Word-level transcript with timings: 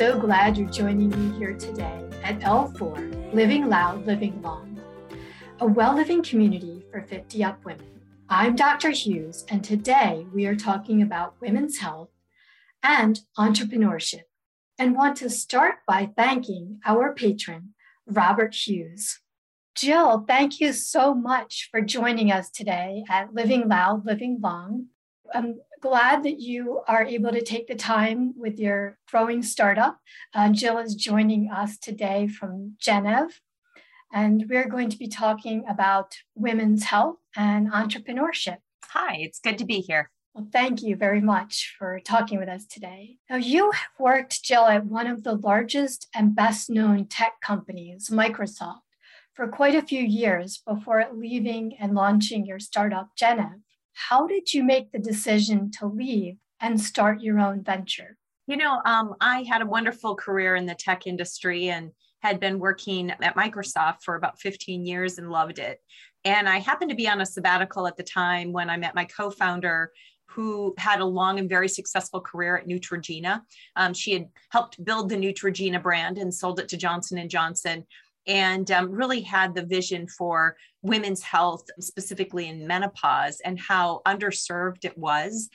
so 0.00 0.18
glad 0.18 0.56
you're 0.56 0.66
joining 0.70 1.10
me 1.10 1.38
here 1.38 1.52
today 1.52 2.02
at 2.22 2.40
L4 2.40 3.34
Living 3.34 3.68
Loud, 3.68 4.06
Living 4.06 4.40
Long, 4.40 4.80
a 5.58 5.66
well 5.66 5.94
living 5.94 6.22
community 6.22 6.82
for 6.90 7.02
50 7.02 7.44
up 7.44 7.62
women. 7.66 8.00
I'm 8.26 8.56
Dr. 8.56 8.92
Hughes, 8.92 9.44
and 9.50 9.62
today 9.62 10.24
we 10.32 10.46
are 10.46 10.56
talking 10.56 11.02
about 11.02 11.38
women's 11.42 11.76
health 11.76 12.08
and 12.82 13.20
entrepreneurship, 13.36 14.22
and 14.78 14.96
want 14.96 15.18
to 15.18 15.28
start 15.28 15.80
by 15.86 16.08
thanking 16.16 16.80
our 16.86 17.12
patron, 17.12 17.74
Robert 18.06 18.54
Hughes. 18.54 19.20
Jill, 19.74 20.24
thank 20.26 20.60
you 20.60 20.72
so 20.72 21.14
much 21.14 21.68
for 21.70 21.82
joining 21.82 22.32
us 22.32 22.48
today 22.48 23.04
at 23.10 23.34
Living 23.34 23.68
Loud, 23.68 24.06
Living 24.06 24.38
Long. 24.40 24.86
I'm 25.34 25.60
glad 25.80 26.22
that 26.24 26.40
you 26.40 26.80
are 26.86 27.04
able 27.04 27.32
to 27.32 27.42
take 27.42 27.66
the 27.66 27.74
time 27.74 28.34
with 28.36 28.58
your 28.58 28.98
growing 29.10 29.42
startup. 29.42 29.98
Uh, 30.34 30.50
Jill 30.50 30.78
is 30.78 30.94
joining 30.94 31.50
us 31.50 31.78
today 31.78 32.28
from 32.28 32.76
Gennev, 32.82 33.30
and 34.12 34.44
we're 34.48 34.68
going 34.68 34.90
to 34.90 34.98
be 34.98 35.08
talking 35.08 35.64
about 35.68 36.16
women's 36.34 36.84
health 36.84 37.16
and 37.34 37.72
entrepreneurship. 37.72 38.58
Hi, 38.88 39.16
it's 39.20 39.40
good 39.40 39.58
to 39.58 39.64
be 39.64 39.80
here. 39.80 40.10
Well, 40.34 40.48
thank 40.52 40.82
you 40.82 40.96
very 40.96 41.20
much 41.20 41.74
for 41.78 41.98
talking 42.04 42.38
with 42.38 42.48
us 42.48 42.66
today. 42.66 43.16
Now, 43.28 43.36
you 43.36 43.70
have 43.72 43.90
worked, 43.98 44.44
Jill, 44.44 44.66
at 44.66 44.86
one 44.86 45.06
of 45.06 45.24
the 45.24 45.34
largest 45.34 46.08
and 46.14 46.36
best 46.36 46.70
known 46.70 47.06
tech 47.06 47.40
companies, 47.40 48.10
Microsoft, 48.10 48.82
for 49.34 49.48
quite 49.48 49.74
a 49.74 49.82
few 49.82 50.02
years 50.02 50.62
before 50.66 51.04
leaving 51.12 51.74
and 51.80 51.94
launching 51.94 52.46
your 52.46 52.60
startup, 52.60 53.10
Gennev. 53.20 53.60
How 53.92 54.26
did 54.26 54.52
you 54.52 54.64
make 54.64 54.92
the 54.92 54.98
decision 54.98 55.70
to 55.78 55.86
leave 55.86 56.36
and 56.60 56.80
start 56.80 57.20
your 57.20 57.38
own 57.38 57.62
venture? 57.62 58.16
You 58.46 58.56
know, 58.56 58.80
um, 58.84 59.14
I 59.20 59.44
had 59.44 59.62
a 59.62 59.66
wonderful 59.66 60.16
career 60.16 60.56
in 60.56 60.66
the 60.66 60.74
tech 60.74 61.06
industry 61.06 61.68
and 61.68 61.92
had 62.20 62.40
been 62.40 62.58
working 62.58 63.10
at 63.10 63.36
Microsoft 63.36 64.02
for 64.02 64.14
about 64.14 64.40
15 64.40 64.84
years 64.84 65.18
and 65.18 65.30
loved 65.30 65.58
it. 65.58 65.80
And 66.24 66.48
I 66.48 66.58
happened 66.58 66.90
to 66.90 66.96
be 66.96 67.08
on 67.08 67.20
a 67.20 67.26
sabbatical 67.26 67.86
at 67.86 67.96
the 67.96 68.02
time 68.02 68.52
when 68.52 68.68
I 68.68 68.76
met 68.76 68.94
my 68.94 69.04
co 69.04 69.30
founder, 69.30 69.92
who 70.26 70.74
had 70.78 71.00
a 71.00 71.04
long 71.04 71.38
and 71.38 71.48
very 71.48 71.68
successful 71.68 72.20
career 72.20 72.56
at 72.56 72.68
Neutrogena. 72.68 73.42
Um, 73.76 73.92
she 73.94 74.12
had 74.12 74.28
helped 74.50 74.82
build 74.84 75.08
the 75.08 75.16
Neutrogena 75.16 75.82
brand 75.82 76.18
and 76.18 76.32
sold 76.32 76.60
it 76.60 76.68
to 76.68 76.76
Johnson 76.76 77.18
Johnson 77.28 77.86
and 78.26 78.70
um, 78.70 78.90
really 78.90 79.20
had 79.20 79.54
the 79.54 79.64
vision 79.64 80.06
for 80.06 80.56
women's 80.82 81.22
health, 81.22 81.64
specifically 81.80 82.48
in 82.48 82.66
menopause, 82.66 83.40
and 83.44 83.58
how 83.58 84.02
underserved 84.06 84.84
it 84.84 84.96
was. 84.96 85.48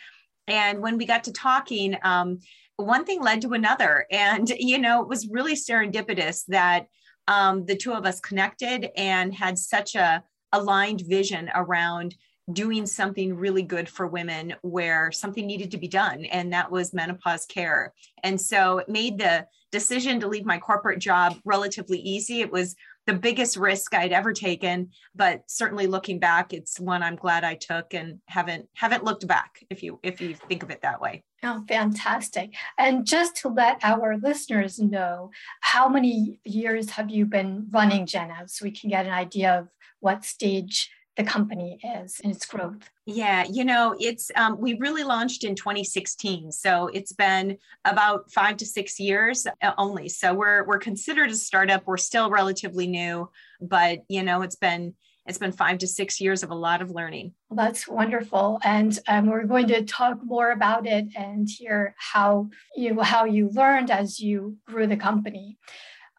And 0.48 0.82
when 0.82 0.98
we 0.98 1.06
got 1.06 1.24
to 1.26 1.32
talking, 1.32 1.96
um, 2.04 2.40
one 2.78 3.06
thing 3.06 3.22
led 3.22 3.42
to 3.42 3.54
another. 3.54 4.06
And, 4.12 4.50
you 4.50 4.78
know, 4.78 5.02
it 5.02 5.08
was 5.08 5.28
really 5.30 5.56
serendipitous 5.56 6.44
that 6.48 6.88
um, 7.28 7.66
the 7.66 7.76
two 7.76 7.94
of 7.94 8.06
us 8.06 8.20
connected 8.20 8.90
and 8.96 9.34
had 9.34 9.58
such 9.58 9.96
a 9.96 10.24
aligned 10.52 11.02
vision 11.02 11.50
around 11.56 12.16
doing 12.52 12.86
something 12.86 13.36
really 13.36 13.64
good 13.64 13.90
for 13.90 14.08
women 14.08 14.54
where 14.62 15.12
something 15.12 15.48
needed 15.48 15.72
to 15.72 15.78
be 15.78 15.88
done 15.88 16.26
and 16.26 16.54
that 16.54 16.72
was 16.72 16.94
menopause 16.94 17.46
care. 17.46 17.94
And 18.24 18.40
so 18.40 18.80
it 18.80 18.90
made 18.90 19.18
the 19.18 19.48
decision 19.72 20.20
to 20.20 20.28
leave 20.28 20.46
my 20.46 20.60
corporate 20.60 21.00
job 21.00 21.36
relatively 21.44 22.00
easy. 22.00 22.42
It 22.42 22.52
was 22.52 22.76
the 23.06 23.14
biggest 23.14 23.56
risk 23.56 23.94
i'd 23.94 24.12
ever 24.12 24.34
taken 24.34 24.90
but 25.14 25.44
certainly 25.46 25.86
looking 25.86 26.18
back 26.18 26.54
it's 26.54 26.80
one 26.80 27.04
i'm 27.04 27.16
glad 27.16 27.44
i 27.44 27.54
took 27.54 27.94
and 27.94 28.20
haven't 28.26 28.68
haven't 28.74 29.04
looked 29.04 29.28
back 29.28 29.64
if 29.70 29.84
you 29.84 30.00
if 30.02 30.20
you 30.20 30.34
think 30.34 30.64
of 30.64 30.72
it 30.72 30.82
that 30.82 31.00
way. 31.00 31.24
Oh, 31.44 31.64
fantastic. 31.68 32.56
And 32.80 33.06
just 33.06 33.36
to 33.38 33.50
let 33.50 33.80
our 33.84 34.18
listeners 34.18 34.80
know, 34.80 35.30
how 35.62 35.88
many 35.88 36.40
years 36.44 36.90
have 36.92 37.12
you 37.12 37.28
been 37.28 37.68
running 37.70 38.08
Gennev 38.08 38.50
so 38.50 38.66
we 38.66 38.72
can 38.72 38.90
get 38.90 39.06
an 39.06 39.12
idea 39.12 39.60
of 39.60 39.68
what 40.00 40.26
stage 40.26 40.90
the 41.18 41.24
company 41.24 41.80
is 42.02 42.20
in 42.20 42.32
its 42.32 42.46
growth? 42.46 42.90
Yeah, 43.06 43.46
you 43.50 43.64
know, 43.64 43.96
it's 44.00 44.32
um, 44.36 44.60
we 44.60 44.76
really 44.76 45.04
launched 45.04 45.44
in 45.44 45.56
2016, 45.56 46.52
so 46.52 46.88
it's 46.88 47.14
been 47.14 47.58
about 47.86 48.32
five 48.32 48.58
to 48.58 48.66
six 48.66 49.00
years 49.00 49.48
uh, 49.62 49.72
only. 49.78 50.10
So 50.10 50.34
we're 50.34 50.66
we're 50.66 50.80
considered 50.80 51.30
a 51.30 51.36
startup. 51.36 51.84
We're 51.86 51.98
still 51.98 52.30
relatively 52.30 52.88
new, 52.88 53.30
but 53.62 54.00
you 54.10 54.24
know, 54.24 54.42
it's 54.42 54.56
been 54.56 54.94
it's 55.26 55.38
been 55.38 55.52
five 55.52 55.80
to 55.80 55.88
six 55.88 56.20
years 56.20 56.44
of 56.44 56.52
a 56.52 56.56
lot 56.56 56.82
of 56.82 56.92
learning. 56.92 57.34
Well, 57.50 57.66
that's 57.66 57.88
wonderful, 57.88 58.60
and 58.64 58.98
um, 59.08 59.28
we're 59.28 59.46
going 59.46 59.68
to 59.68 59.84
talk 59.84 60.20
more 60.24 60.52
about 60.52 60.86
it 60.86 61.08
and 61.16 61.48
hear 61.50 61.96
how 61.98 62.50
you 62.76 63.00
how 63.02 63.26
you 63.26 63.50
learned 63.54 63.90
as 63.90 64.20
you 64.20 64.58
grew 64.66 64.88
the 64.88 64.98
company. 64.98 65.58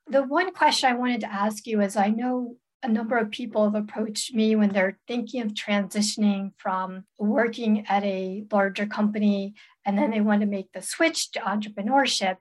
The 0.08 0.22
one 0.22 0.52
question 0.52 0.88
I 0.88 0.94
wanted 0.94 1.20
to 1.22 1.32
ask 1.32 1.66
you 1.66 1.80
is 1.80 1.96
I 1.96 2.08
know 2.08 2.56
a 2.86 2.92
number 2.92 3.18
of 3.18 3.30
people 3.30 3.64
have 3.64 3.74
approached 3.74 4.32
me 4.32 4.54
when 4.54 4.70
they're 4.70 4.98
thinking 5.08 5.42
of 5.42 5.54
transitioning 5.54 6.52
from 6.56 7.04
working 7.18 7.84
at 7.88 8.04
a 8.04 8.44
larger 8.52 8.86
company 8.86 9.54
and 9.84 9.98
then 9.98 10.10
they 10.10 10.20
want 10.20 10.40
to 10.40 10.46
make 10.46 10.72
the 10.72 10.82
switch 10.82 11.32
to 11.32 11.40
entrepreneurship. 11.40 12.36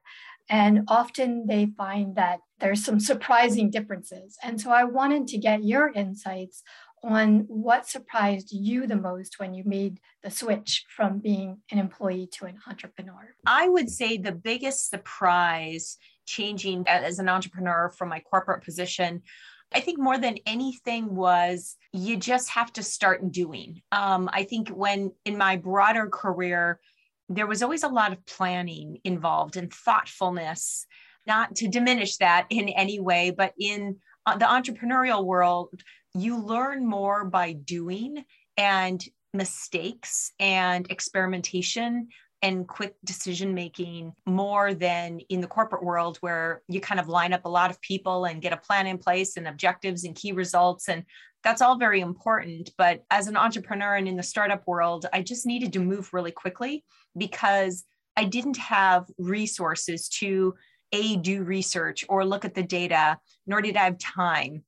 And 0.48 0.84
often 0.88 1.48
they 1.48 1.70
find 1.76 2.16
that 2.16 2.40
there's 2.60 2.86
some 2.86 3.00
surprising 3.00 3.72
differences. 3.72 4.38
And 4.44 4.62
so 4.62 4.70
I 4.70 4.84
wanted 4.84 5.28
to 5.30 5.40
get 5.40 5.64
your 5.64 5.92
insights 5.92 6.62
on 7.04 7.46
what 7.48 7.88
surprised 7.88 8.52
you 8.52 8.88
the 8.88 8.96
most 8.96 9.40
when 9.40 9.54
you 9.54 9.64
made 9.66 10.00
the 10.24 10.32
switch 10.32 10.86
from 10.90 11.20
being 11.20 11.58
an 11.72 11.80
employee 11.80 12.28
to 12.34 12.46
an 12.46 12.58
entrepreneur? 12.68 13.36
I 13.46 13.68
would 13.68 13.90
say 13.90 14.18
the 14.18 14.32
biggest 14.32 14.90
surprise 14.90 15.98
changing 16.26 16.86
as 16.88 17.20
an 17.20 17.30
entrepreneur 17.30 17.90
from 17.96 18.10
my 18.10 18.20
corporate 18.20 18.64
position 18.64 19.22
I 19.74 19.80
think 19.80 20.00
more 20.00 20.18
than 20.18 20.38
anything 20.46 21.16
was 21.16 21.76
you 21.92 22.18
just 22.18 22.50
have 22.50 22.72
to 22.74 22.84
start 22.84 23.32
doing. 23.32 23.82
Um, 23.92 24.30
I 24.32 24.44
think 24.44 24.70
when 24.70 25.12
in 25.26 25.38
my 25.38 25.58
broader 25.58 26.08
career, 26.08 26.80
there 27.30 27.48
was 27.48 27.64
always 27.64 27.84
a 27.84 27.90
lot 27.90 28.12
of 28.12 28.26
planning 28.26 29.00
involved 29.04 29.58
and 29.58 29.74
thoughtfulness, 29.74 30.86
not 31.26 31.56
to 31.56 31.68
diminish 31.68 32.18
that 32.18 32.46
in 32.50 32.70
any 32.70 33.00
way, 33.00 33.32
but 33.32 33.54
in 33.60 33.98
uh, 34.26 34.38
the 34.38 34.46
entrepreneurial 34.46 35.26
world, 35.26 35.82
you 36.14 36.38
learn 36.38 36.86
more 36.86 37.26
by 37.26 37.54
doing 37.54 38.24
and 38.58 39.04
mistakes 39.34 40.32
and 40.40 40.90
experimentation 40.90 42.08
and 42.46 42.68
quick 42.68 42.94
decision 43.04 43.56
making 43.56 44.14
more 44.28 44.76
than 44.76 45.20
in 45.30 45.42
the 45.42 45.48
corporate 45.48 45.84
world 45.84 46.18
where 46.22 46.62
you 46.68 46.80
kind 46.80 47.00
of 47.00 47.10
line 47.10 47.34
up 47.34 47.46
a 47.46 47.50
lot 47.50 47.72
of 47.72 47.82
people 47.82 48.26
and 48.26 48.40
get 48.40 48.54
a 48.54 48.58
plan 48.58 48.86
in 48.86 49.00
place 49.00 49.36
and 49.36 49.48
objectives 49.48 50.04
and 50.04 50.16
key 50.16 50.32
results. 50.32 50.88
And 50.88 51.06
that's 51.44 51.64
all 51.64 51.80
very 51.80 52.02
important. 52.02 52.70
But 52.78 53.04
as 53.10 53.28
an 53.28 53.36
entrepreneur 53.36 53.96
and 53.96 54.08
in 54.08 54.16
the 54.16 54.22
startup 54.22 54.62
world 54.68 55.08
i 55.12 55.24
just 55.24 55.48
needed 55.48 55.74
to 55.74 55.80
move 55.80 56.14
really 56.14 56.32
quickly 56.32 56.84
because 57.18 57.84
i 58.16 58.24
didn't 58.24 58.58
have 58.58 59.06
resources 59.18 60.08
to 60.10 60.54
a 60.92 61.18
do 61.18 61.44
research 61.44 62.06
or 62.10 62.24
look 62.24 62.46
at 62.46 62.54
the 62.54 62.64
data 62.64 63.18
nor 63.48 63.62
did 63.62 63.76
i 63.76 63.84
have 63.84 63.98
time 63.98 64.64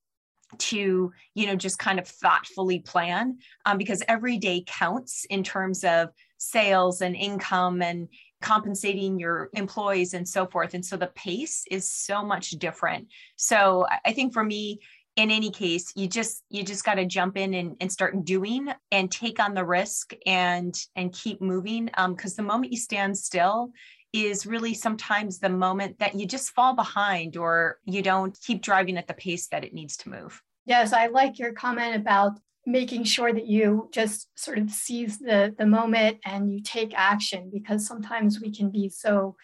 to 0.57 1.11
you 1.35 1.45
know 1.45 1.55
just 1.55 1.77
kind 1.77 1.99
of 1.99 2.07
thoughtfully 2.07 2.79
plan 2.79 3.37
um, 3.65 3.77
because 3.77 4.01
every 4.07 4.37
day 4.37 4.63
counts 4.65 5.25
in 5.29 5.43
terms 5.43 5.83
of 5.83 6.09
sales 6.37 7.01
and 7.01 7.15
income 7.15 7.81
and 7.81 8.07
compensating 8.41 9.19
your 9.19 9.49
employees 9.53 10.13
and 10.13 10.27
so 10.27 10.45
forth 10.45 10.73
and 10.73 10.85
so 10.85 10.95
the 10.95 11.07
pace 11.07 11.63
is 11.71 11.91
so 11.91 12.23
much 12.23 12.51
different 12.51 13.07
so 13.35 13.85
i 14.05 14.11
think 14.11 14.31
for 14.31 14.43
me 14.43 14.79
in 15.15 15.31
any 15.31 15.49
case 15.49 15.91
you 15.95 16.07
just 16.07 16.43
you 16.49 16.63
just 16.63 16.85
got 16.85 16.95
to 16.95 17.05
jump 17.05 17.35
in 17.35 17.55
and, 17.55 17.75
and 17.81 17.91
start 17.91 18.23
doing 18.23 18.69
and 18.91 19.11
take 19.11 19.39
on 19.39 19.55
the 19.55 19.65
risk 19.65 20.13
and 20.27 20.75
and 20.95 21.11
keep 21.13 21.41
moving 21.41 21.85
because 21.85 22.37
um, 22.39 22.45
the 22.45 22.47
moment 22.53 22.71
you 22.71 22.77
stand 22.77 23.17
still 23.17 23.71
is 24.13 24.45
really 24.45 24.73
sometimes 24.73 25.39
the 25.39 25.49
moment 25.49 25.99
that 25.99 26.15
you 26.15 26.25
just 26.25 26.51
fall 26.51 26.73
behind 26.73 27.37
or 27.37 27.77
you 27.85 28.01
don't 28.01 28.37
keep 28.41 28.61
driving 28.61 28.97
at 28.97 29.07
the 29.07 29.13
pace 29.13 29.47
that 29.47 29.63
it 29.63 29.73
needs 29.73 29.97
to 29.97 30.09
move. 30.09 30.41
Yes, 30.65 30.93
I 30.93 31.07
like 31.07 31.39
your 31.39 31.53
comment 31.53 31.95
about 31.95 32.39
making 32.67 33.05
sure 33.05 33.31
that 33.33 33.47
you 33.47 33.89
just 33.93 34.27
sort 34.35 34.57
of 34.57 34.69
seize 34.69 35.17
the, 35.19 35.55
the 35.57 35.65
moment 35.65 36.17
and 36.25 36.51
you 36.51 36.61
take 36.61 36.93
action 36.93 37.49
because 37.51 37.87
sometimes 37.87 38.41
we 38.41 38.53
can 38.53 38.69
be 38.69 38.89
so 38.89 39.37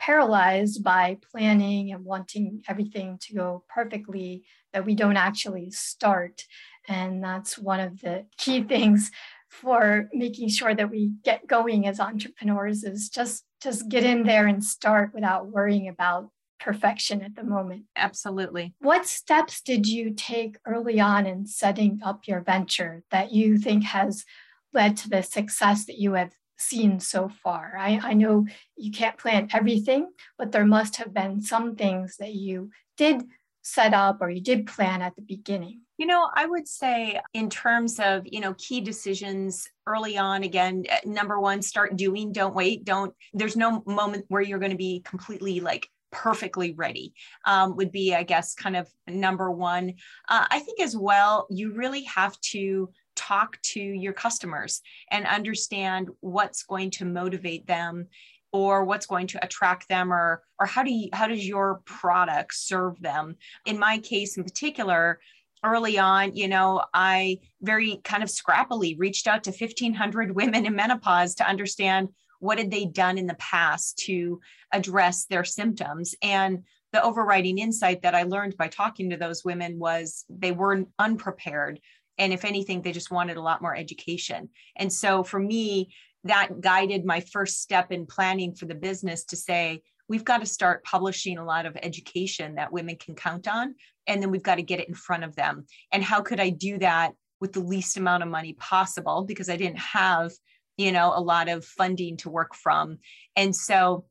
paralyzed 0.00 0.82
by 0.82 1.16
planning 1.30 1.92
and 1.92 2.04
wanting 2.04 2.60
everything 2.68 3.16
to 3.20 3.32
go 3.32 3.62
perfectly 3.72 4.42
that 4.72 4.84
we 4.84 4.96
don't 4.96 5.16
actually 5.16 5.70
start. 5.70 6.42
And 6.88 7.22
that's 7.22 7.56
one 7.56 7.78
of 7.78 8.00
the 8.00 8.26
key 8.36 8.62
things 8.74 9.12
for 9.48 10.08
making 10.12 10.48
sure 10.48 10.74
that 10.74 10.90
we 10.90 11.12
get 11.22 11.46
going 11.46 11.86
as 11.86 12.00
entrepreneurs 12.00 12.82
is 12.82 13.08
just 13.08 13.44
just 13.62 13.88
get 13.88 14.02
in 14.02 14.24
there 14.24 14.48
and 14.48 14.64
start 14.64 15.12
without 15.14 15.46
worrying 15.46 15.86
about 15.88 16.28
perfection 16.64 17.22
at 17.22 17.36
the 17.36 17.44
moment. 17.44 17.84
Absolutely. 17.94 18.72
What 18.80 19.06
steps 19.06 19.60
did 19.60 19.86
you 19.86 20.14
take 20.16 20.56
early 20.66 20.98
on 20.98 21.26
in 21.26 21.46
setting 21.46 22.00
up 22.02 22.26
your 22.26 22.40
venture 22.40 23.02
that 23.10 23.32
you 23.32 23.58
think 23.58 23.84
has 23.84 24.24
led 24.72 24.96
to 24.98 25.10
the 25.10 25.22
success 25.22 25.84
that 25.84 25.98
you 25.98 26.14
have 26.14 26.32
seen 26.56 27.00
so 27.00 27.28
far? 27.28 27.74
I, 27.78 28.00
I 28.02 28.14
know 28.14 28.46
you 28.76 28.90
can't 28.90 29.18
plan 29.18 29.48
everything, 29.52 30.10
but 30.38 30.52
there 30.52 30.64
must 30.64 30.96
have 30.96 31.12
been 31.12 31.42
some 31.42 31.76
things 31.76 32.16
that 32.18 32.32
you 32.32 32.70
did 32.96 33.24
set 33.60 33.92
up 33.92 34.18
or 34.20 34.30
you 34.30 34.40
did 34.40 34.66
plan 34.66 35.02
at 35.02 35.14
the 35.16 35.22
beginning. 35.22 35.82
You 35.96 36.06
know, 36.06 36.28
I 36.34 36.46
would 36.46 36.66
say 36.66 37.20
in 37.34 37.50
terms 37.50 38.00
of, 38.00 38.22
you 38.24 38.40
know, 38.40 38.54
key 38.54 38.80
decisions 38.80 39.68
early 39.86 40.18
on, 40.18 40.42
again, 40.42 40.84
eh, 40.88 41.00
number 41.04 41.38
one, 41.38 41.62
start 41.62 41.96
doing, 41.96 42.32
don't 42.32 42.54
wait. 42.54 42.84
Don't, 42.84 43.14
there's 43.32 43.56
no 43.56 43.82
moment 43.86 44.24
where 44.28 44.42
you're 44.42 44.58
going 44.58 44.72
to 44.72 44.76
be 44.76 45.02
completely 45.04 45.60
like 45.60 45.88
perfectly 46.14 46.72
ready 46.72 47.12
um, 47.44 47.76
would 47.76 47.92
be 47.92 48.14
i 48.14 48.22
guess 48.22 48.54
kind 48.54 48.76
of 48.76 48.88
number 49.08 49.50
one. 49.50 49.92
Uh, 50.28 50.46
i 50.50 50.60
think 50.60 50.80
as 50.80 50.96
well 50.96 51.46
you 51.50 51.72
really 51.74 52.04
have 52.04 52.40
to 52.40 52.88
talk 53.16 53.60
to 53.62 53.80
your 53.80 54.12
customers 54.12 54.80
and 55.10 55.26
understand 55.26 56.08
what's 56.20 56.62
going 56.62 56.90
to 56.90 57.04
motivate 57.04 57.66
them 57.66 58.06
or 58.52 58.84
what's 58.84 59.06
going 59.06 59.26
to 59.26 59.44
attract 59.44 59.88
them 59.88 60.12
or 60.12 60.42
or 60.60 60.66
how 60.66 60.82
do 60.82 60.92
you 60.92 61.08
how 61.12 61.26
does 61.26 61.46
your 61.46 61.80
product 61.84 62.54
serve 62.54 63.00
them? 63.00 63.36
In 63.66 63.78
my 63.78 63.98
case 63.98 64.36
in 64.36 64.44
particular 64.44 65.18
early 65.64 65.98
on 65.98 66.36
you 66.36 66.46
know 66.46 66.84
i 66.92 67.38
very 67.62 67.96
kind 68.04 68.22
of 68.22 68.28
scrappily 68.28 68.94
reached 68.98 69.26
out 69.26 69.42
to 69.42 69.50
1500 69.50 70.34
women 70.34 70.66
in 70.66 70.76
menopause 70.76 71.34
to 71.34 71.48
understand 71.48 72.08
what 72.40 72.58
had 72.58 72.70
they 72.70 72.84
done 72.84 73.18
in 73.18 73.26
the 73.26 73.34
past 73.34 73.98
to 73.98 74.40
address 74.72 75.26
their 75.26 75.44
symptoms 75.44 76.14
and 76.22 76.62
the 76.92 77.02
overriding 77.02 77.58
insight 77.58 78.02
that 78.02 78.14
i 78.14 78.22
learned 78.22 78.56
by 78.56 78.68
talking 78.68 79.10
to 79.10 79.16
those 79.16 79.44
women 79.44 79.78
was 79.78 80.24
they 80.28 80.52
were 80.52 80.84
unprepared 80.98 81.80
and 82.18 82.32
if 82.32 82.44
anything 82.44 82.82
they 82.82 82.92
just 82.92 83.10
wanted 83.10 83.36
a 83.36 83.42
lot 83.42 83.62
more 83.62 83.76
education 83.76 84.48
and 84.76 84.92
so 84.92 85.22
for 85.22 85.40
me 85.40 85.88
that 86.24 86.60
guided 86.60 87.04
my 87.04 87.20
first 87.20 87.60
step 87.60 87.92
in 87.92 88.06
planning 88.06 88.54
for 88.54 88.66
the 88.66 88.74
business 88.74 89.24
to 89.24 89.36
say, 89.36 89.82
we've 90.08 90.24
got 90.24 90.38
to 90.38 90.46
start 90.46 90.84
publishing 90.84 91.38
a 91.38 91.44
lot 91.44 91.66
of 91.66 91.76
education 91.82 92.56
that 92.56 92.72
women 92.72 92.96
can 92.96 93.14
count 93.14 93.46
on. 93.46 93.74
And 94.06 94.22
then 94.22 94.30
we've 94.30 94.42
got 94.42 94.56
to 94.56 94.62
get 94.62 94.80
it 94.80 94.88
in 94.88 94.94
front 94.94 95.24
of 95.24 95.36
them. 95.36 95.66
And 95.92 96.02
how 96.02 96.22
could 96.22 96.40
I 96.40 96.50
do 96.50 96.78
that 96.78 97.12
with 97.40 97.52
the 97.52 97.60
least 97.60 97.96
amount 97.96 98.22
of 98.22 98.28
money 98.28 98.54
possible? 98.54 99.24
Because 99.24 99.48
I 99.48 99.56
didn't 99.56 99.78
have, 99.78 100.32
you 100.76 100.92
know, 100.92 101.12
a 101.14 101.20
lot 101.20 101.48
of 101.48 101.64
funding 101.64 102.16
to 102.18 102.30
work 102.30 102.54
from. 102.54 102.98
And 103.36 103.54
so 103.54 104.04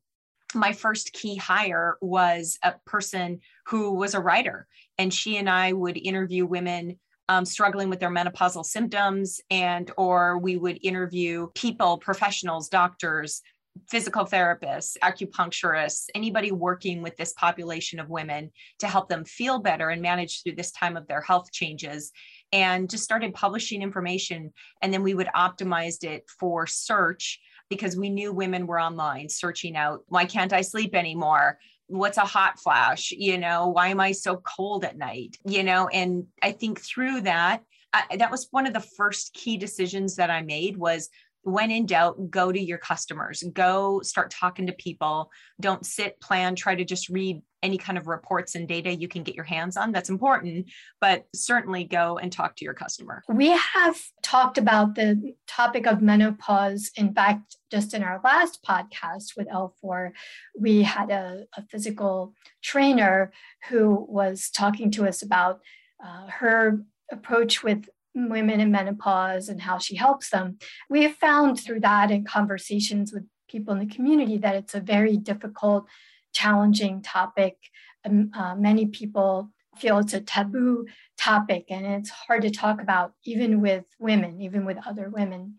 my 0.56 0.74
first 0.74 1.14
key 1.14 1.36
hire 1.36 1.98
was 2.02 2.58
a 2.64 2.74
person 2.86 3.40
who 3.68 3.94
was 3.94 4.14
a 4.14 4.20
writer. 4.20 4.68
And 4.98 5.14
she 5.14 5.38
and 5.38 5.50
I 5.50 5.74
would 5.74 5.98
interview 5.98 6.46
women 6.46 7.00
um, 7.30 7.46
struggling 7.46 7.90
with 7.90 8.00
their 8.00 8.12
menopausal 8.12 8.66
symptoms 8.66 9.40
and 9.50 9.90
or 9.98 10.38
we 10.38 10.58
would 10.58 10.80
interview 10.84 11.48
people 11.56 11.98
professionals 11.98 12.70
doctors 12.70 13.42
physical 13.90 14.26
therapists 14.26 14.96
acupuncturists 15.04 16.06
anybody 16.16 16.52
working 16.52 17.02
with 17.02 17.16
this 17.18 17.34
population 17.34 18.00
of 18.00 18.10
women 18.10 18.52
to 18.80 18.88
help 18.88 19.10
them 19.10 19.26
feel 19.26 19.60
better 19.60 19.90
and 19.90 20.02
manage 20.02 20.42
through 20.42 20.56
this 20.56 20.72
time 20.72 20.96
of 20.96 21.08
their 21.08 21.22
health 21.22 21.52
changes 21.52 22.12
and 22.52 22.90
just 22.90 23.04
started 23.04 23.34
publishing 23.34 23.82
information 23.82 24.54
and 24.82 24.94
then 24.94 25.04
we 25.04 25.14
would 25.14 25.28
optimize 25.36 26.04
it 26.04 26.24
for 26.40 26.68
search 26.68 27.40
because 27.70 27.98
we 27.98 28.10
knew 28.10 28.32
women 28.32 28.68
were 28.68 28.80
online 28.80 29.28
searching 29.28 29.76
out 29.76 30.02
why 30.08 30.26
can't 30.26 30.54
i 30.54 30.62
sleep 30.62 30.94
anymore? 30.96 31.58
What's 31.88 32.18
a 32.18 32.22
hot 32.22 32.60
flash? 32.60 33.12
You 33.12 33.38
know 33.38 33.70
why 33.70 33.88
am 33.88 34.00
i 34.00 34.12
so 34.12 34.38
cold 34.38 34.86
at 34.86 34.98
night? 34.98 35.38
You 35.46 35.64
know 35.64 35.88
and 35.88 36.26
i 36.42 36.52
think 36.52 36.80
through 36.80 37.22
that 37.22 37.64
I, 37.92 38.18
that 38.18 38.32
was 38.32 38.48
one 38.52 38.66
of 38.66 38.74
the 38.74 38.80
first 38.80 39.34
key 39.34 39.58
decisions 39.58 40.16
that 40.16 40.30
i 40.30 40.42
made 40.42 40.78
was 40.78 41.10
when 41.44 41.72
in 41.72 41.86
doubt 41.86 42.32
go 42.32 42.52
to 42.52 42.60
your 42.60 42.78
customers. 42.78 43.44
Go 43.54 44.02
start 44.02 44.32
talking 44.32 44.68
to 44.68 44.74
people. 44.74 45.30
Don't 45.60 45.86
sit 45.86 46.20
plan 46.20 46.56
try 46.56 46.76
to 46.76 46.86
just 46.86 47.10
read 47.10 47.42
any 47.62 47.78
kind 47.78 47.98
of 47.98 48.08
reports 48.08 48.56
and 48.56 48.68
data 48.68 48.94
you 48.94 49.08
can 49.08 49.24
get 49.24 49.36
your 49.36 49.46
hands 49.46 49.78
on. 49.78 49.92
That's 49.92 50.10
important 50.10 50.70
but 51.00 51.26
certainly 51.34 51.84
go 51.84 52.18
and 52.18 52.32
talk 52.32 52.56
to 52.58 52.66
your 52.66 52.74
customer. 52.74 53.24
We 53.30 53.50
have 53.50 54.00
talked 54.22 54.58
about 54.58 54.96
the 54.96 55.34
topic 55.48 55.86
of 55.86 56.02
menopause. 56.02 56.92
In 56.96 57.14
fact 57.14 57.58
just 57.72 57.94
in 57.94 58.04
our 58.04 58.22
last 58.24 58.64
podcast 58.64 59.36
with 59.38 59.48
l4 59.48 60.12
we 60.60 60.84
had 60.84 61.10
a, 61.10 61.46
a 61.58 61.64
physical 61.64 62.34
trainer 62.62 63.32
who 63.70 64.06
was 64.10 64.50
talking 64.50 64.92
to 64.92 65.08
us 65.08 65.22
about 65.22 65.62
uh, 66.04 66.28
her 66.28 66.84
approach 67.12 67.64
with 67.64 67.88
women 68.16 68.60
in 68.60 68.72
menopause 68.72 69.50
and 69.50 69.62
how 69.62 69.78
she 69.78 69.96
helps 69.96 70.30
them. 70.30 70.58
We 70.90 71.04
have 71.04 71.16
found 71.16 71.60
through 71.60 71.82
that 71.82 72.12
and 72.12 72.28
conversations 72.28 73.12
with 73.14 73.24
people 73.50 73.74
in 73.74 73.80
the 73.80 73.94
community 73.94 74.38
that 74.38 74.56
it's 74.56 74.76
a 74.76 74.80
very 74.80 75.18
difficult, 75.18 75.86
challenging 76.34 77.02
topic. 77.02 77.56
Um, 78.06 78.32
uh, 78.36 78.56
many 78.56 78.88
people 78.88 79.50
feel 79.78 79.98
it's 79.98 80.14
a 80.14 80.22
taboo 80.22 80.86
topic 81.18 81.66
and 81.70 81.86
it's 81.86 82.10
hard 82.10 82.42
to 82.44 82.52
talk 82.52 82.82
about, 82.82 83.14
even 83.24 83.62
with 83.62 83.86
women, 84.00 84.42
even 84.42 84.66
with 84.66 84.78
other 84.86 85.10
women. 85.10 85.56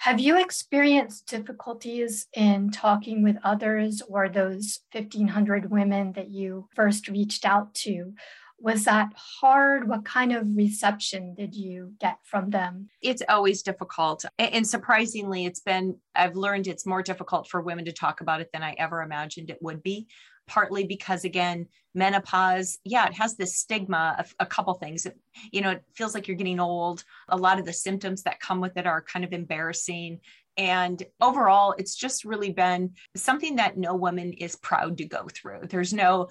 Have 0.00 0.20
you 0.20 0.40
experienced 0.40 1.26
difficulties 1.26 2.28
in 2.32 2.70
talking 2.70 3.22
with 3.22 3.36
others 3.42 4.00
or 4.08 4.28
those 4.28 4.80
1,500 4.92 5.70
women 5.70 6.12
that 6.12 6.30
you 6.30 6.68
first 6.74 7.08
reached 7.08 7.44
out 7.44 7.74
to? 7.74 8.12
Was 8.60 8.84
that 8.84 9.12
hard? 9.14 9.88
What 9.88 10.04
kind 10.04 10.32
of 10.32 10.44
reception 10.56 11.34
did 11.34 11.54
you 11.54 11.92
get 12.00 12.18
from 12.24 12.50
them? 12.50 12.88
It's 13.00 13.22
always 13.28 13.62
difficult. 13.62 14.24
And 14.38 14.66
surprisingly, 14.66 15.46
it's 15.46 15.60
been, 15.60 15.96
I've 16.14 16.34
learned 16.34 16.66
it's 16.66 16.86
more 16.86 17.02
difficult 17.02 17.48
for 17.48 17.60
women 17.60 17.84
to 17.84 17.92
talk 17.92 18.20
about 18.20 18.40
it 18.40 18.50
than 18.52 18.62
I 18.62 18.74
ever 18.78 19.02
imagined 19.02 19.50
it 19.50 19.62
would 19.62 19.82
be. 19.82 20.08
Partly 20.48 20.84
because, 20.84 21.24
again, 21.24 21.66
menopause, 21.94 22.78
yeah, 22.82 23.06
it 23.06 23.14
has 23.14 23.36
this 23.36 23.58
stigma 23.58 24.16
of 24.18 24.34
a 24.40 24.46
couple 24.46 24.72
things. 24.74 25.04
It, 25.04 25.18
you 25.52 25.60
know, 25.60 25.70
it 25.70 25.84
feels 25.94 26.14
like 26.14 26.26
you're 26.26 26.38
getting 26.38 26.58
old. 26.58 27.04
A 27.28 27.36
lot 27.36 27.58
of 27.58 27.66
the 27.66 27.72
symptoms 27.72 28.22
that 28.22 28.40
come 28.40 28.60
with 28.60 28.76
it 28.78 28.86
are 28.86 29.02
kind 29.02 29.26
of 29.26 29.34
embarrassing. 29.34 30.20
And 30.56 31.00
overall, 31.20 31.74
it's 31.78 31.94
just 31.94 32.24
really 32.24 32.50
been 32.50 32.94
something 33.14 33.56
that 33.56 33.76
no 33.76 33.94
woman 33.94 34.32
is 34.32 34.56
proud 34.56 34.98
to 34.98 35.04
go 35.04 35.28
through. 35.30 35.68
There's 35.68 35.92
no 35.92 36.28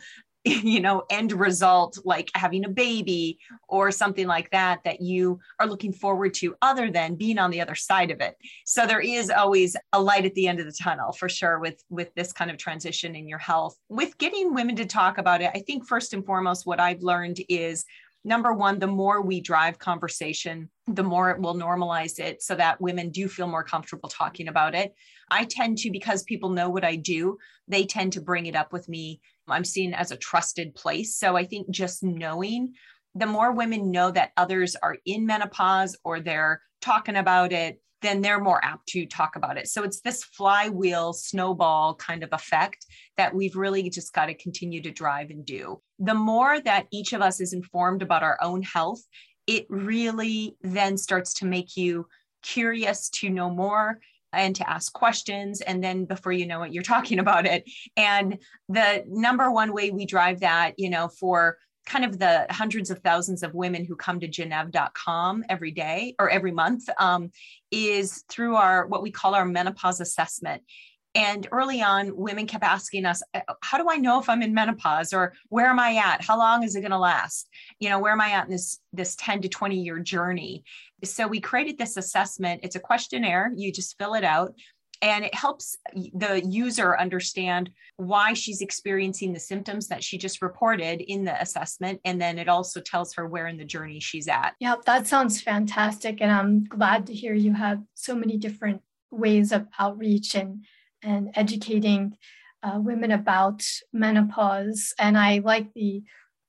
you 0.63 0.79
know 0.79 1.03
end 1.09 1.31
result 1.31 1.97
like 2.05 2.29
having 2.35 2.65
a 2.65 2.69
baby 2.69 3.37
or 3.67 3.91
something 3.91 4.27
like 4.27 4.49
that 4.51 4.83
that 4.83 5.01
you 5.01 5.39
are 5.59 5.67
looking 5.67 5.91
forward 5.91 6.33
to 6.33 6.55
other 6.61 6.89
than 6.89 7.15
being 7.15 7.37
on 7.37 7.51
the 7.51 7.61
other 7.61 7.75
side 7.75 8.11
of 8.11 8.21
it 8.21 8.35
so 8.65 8.85
there 8.85 9.01
is 9.01 9.29
always 9.29 9.75
a 9.93 10.01
light 10.01 10.25
at 10.25 10.33
the 10.35 10.47
end 10.47 10.59
of 10.59 10.65
the 10.65 10.71
tunnel 10.71 11.11
for 11.11 11.29
sure 11.29 11.59
with 11.59 11.83
with 11.89 12.13
this 12.15 12.31
kind 12.31 12.49
of 12.49 12.57
transition 12.57 13.15
in 13.15 13.27
your 13.27 13.39
health 13.39 13.77
with 13.89 14.17
getting 14.17 14.53
women 14.53 14.75
to 14.75 14.85
talk 14.85 15.17
about 15.17 15.41
it 15.41 15.51
i 15.53 15.59
think 15.59 15.85
first 15.87 16.13
and 16.13 16.25
foremost 16.25 16.65
what 16.65 16.79
i've 16.79 17.01
learned 17.01 17.39
is 17.49 17.85
number 18.27 18.53
one, 18.53 18.77
the 18.77 18.87
more 18.87 19.21
we 19.21 19.39
drive 19.39 19.79
conversation, 19.79 20.69
the 20.85 21.03
more 21.03 21.31
it 21.31 21.39
will 21.39 21.55
normalize 21.55 22.19
it 22.19 22.43
so 22.43 22.55
that 22.55 22.79
women 22.81 23.09
do 23.09 23.27
feel 23.27 23.47
more 23.47 23.63
comfortable 23.63 24.09
talking 24.09 24.49
about 24.49 24.75
it. 24.75 24.93
I 25.31 25.45
tend 25.45 25.77
to, 25.79 25.91
because 25.91 26.23
people 26.23 26.49
know 26.49 26.69
what 26.69 26.83
I 26.83 26.97
do, 26.97 27.37
they 27.67 27.85
tend 27.85 28.13
to 28.13 28.21
bring 28.21 28.45
it 28.45 28.55
up 28.55 28.73
with 28.73 28.89
me. 28.89 29.21
I'm 29.53 29.65
seen 29.65 29.93
as 29.93 30.11
a 30.11 30.17
trusted 30.17 30.75
place. 30.75 31.15
So 31.17 31.35
I 31.35 31.45
think 31.45 31.69
just 31.69 32.03
knowing 32.03 32.73
the 33.15 33.25
more 33.25 33.51
women 33.51 33.91
know 33.91 34.11
that 34.11 34.31
others 34.37 34.75
are 34.81 34.97
in 35.05 35.25
menopause 35.25 35.95
or 36.03 36.19
they're 36.19 36.61
talking 36.81 37.15
about 37.15 37.51
it, 37.51 37.81
then 38.01 38.21
they're 38.21 38.39
more 38.39 38.63
apt 38.63 38.87
to 38.89 39.05
talk 39.07 39.35
about 39.35 39.57
it. 39.57 39.67
So 39.67 39.83
it's 39.83 40.01
this 40.01 40.23
flywheel 40.23 41.13
snowball 41.13 41.95
kind 41.95 42.23
of 42.23 42.29
effect 42.31 42.85
that 43.17 43.33
we've 43.33 43.55
really 43.55 43.89
just 43.89 44.13
got 44.13 44.27
to 44.27 44.35
continue 44.35 44.81
to 44.83 44.91
drive 44.91 45.31
and 45.31 45.43
do. 45.43 45.81
The 45.97 46.13
more 46.13 46.59
that 46.61 46.85
each 46.91 47.13
of 47.13 47.21
us 47.21 47.41
is 47.41 47.53
informed 47.53 48.03
about 48.03 48.23
our 48.23 48.37
own 48.41 48.61
health, 48.61 49.01
it 49.47 49.65
really 49.69 50.55
then 50.61 50.97
starts 50.97 51.33
to 51.35 51.45
make 51.45 51.75
you 51.75 52.07
curious 52.43 53.09
to 53.09 53.29
know 53.29 53.49
more 53.49 53.99
and 54.33 54.55
to 54.55 54.69
ask 54.69 54.93
questions. 54.93 55.61
And 55.61 55.83
then 55.83 56.05
before 56.05 56.31
you 56.31 56.45
know 56.45 56.63
it, 56.63 56.71
you're 56.71 56.83
talking 56.83 57.19
about 57.27 57.45
it. 57.45 57.69
And 57.95 58.37
the 58.69 59.03
number 59.07 59.51
one 59.51 59.73
way 59.73 59.91
we 59.91 60.05
drive 60.05 60.41
that, 60.41 60.73
you 60.77 60.89
know, 60.89 61.07
for 61.07 61.57
kind 61.85 62.03
of 62.03 62.19
the 62.19 62.45
hundreds 62.49 62.91
of 62.91 62.99
thousands 62.99 63.43
of 63.43 63.53
women 63.53 63.85
who 63.85 63.95
come 63.95 64.19
to 64.19 64.27
Gennev.com 64.27 65.45
every 65.47 65.71
day 65.71 66.15
or 66.19 66.29
every 66.29 66.51
month 66.51 66.83
um, 66.99 67.31
is 67.71 68.23
through 68.29 68.55
our 68.57 68.85
what 68.87 69.01
we 69.01 69.09
call 69.09 69.33
our 69.33 69.45
menopause 69.45 70.01
assessment. 70.01 70.63
And 71.17 71.47
early 71.51 71.81
on, 71.81 72.15
women 72.15 72.45
kept 72.45 72.63
asking 72.63 73.05
us, 73.05 73.23
uh, 73.33 73.41
How 73.63 73.79
do 73.79 73.89
I 73.89 73.97
know 73.97 74.19
if 74.19 74.29
I'm 74.29 74.43
in 74.43 74.53
menopause? 74.53 75.13
Or 75.13 75.33
where 75.49 75.65
am 75.65 75.79
I 75.79 75.95
at? 75.95 76.23
How 76.23 76.37
long 76.37 76.63
is 76.63 76.75
it 76.75 76.81
going 76.81 76.91
to 76.91 76.99
last? 76.99 77.49
You 77.79 77.89
know, 77.89 77.97
where 77.97 78.11
am 78.11 78.21
I 78.21 78.29
at 78.29 78.45
in 78.45 78.51
this, 78.51 78.79
this 78.93 79.15
10 79.15 79.41
to 79.41 79.49
20 79.49 79.81
year 79.81 79.97
journey? 79.97 80.63
So 81.03 81.27
we 81.27 81.41
created 81.41 81.79
this 81.79 81.97
assessment. 81.97 82.61
It's 82.63 82.75
a 82.75 82.79
questionnaire. 82.79 83.51
You 83.55 83.71
just 83.71 83.97
fill 83.97 84.13
it 84.13 84.23
out 84.23 84.53
and 85.01 85.25
it 85.25 85.33
helps 85.33 85.75
the 85.93 86.43
user 86.45 86.97
understand 86.99 87.71
why 87.97 88.33
she's 88.33 88.61
experiencing 88.61 89.33
the 89.33 89.39
symptoms 89.39 89.87
that 89.87 90.03
she 90.03 90.17
just 90.17 90.41
reported 90.41 91.01
in 91.01 91.23
the 91.23 91.39
assessment 91.41 91.99
and 92.03 92.19
then 92.19 92.39
it 92.39 92.47
also 92.47 92.81
tells 92.81 93.13
her 93.13 93.27
where 93.27 93.47
in 93.47 93.57
the 93.57 93.65
journey 93.65 93.99
she's 93.99 94.27
at 94.27 94.53
yeah 94.59 94.75
that 94.87 95.05
sounds 95.05 95.39
fantastic 95.39 96.19
and 96.19 96.31
i'm 96.31 96.63
glad 96.63 97.05
to 97.05 97.13
hear 97.13 97.35
you 97.35 97.53
have 97.53 97.79
so 97.93 98.15
many 98.15 98.37
different 98.37 98.81
ways 99.11 99.51
of 99.51 99.67
outreach 99.77 100.33
and 100.33 100.65
and 101.03 101.29
educating 101.35 102.17
uh, 102.63 102.79
women 102.79 103.11
about 103.11 103.63
menopause. 103.93 104.93
And 104.99 105.17
I 105.17 105.39
like 105.39 105.73
the 105.73 106.03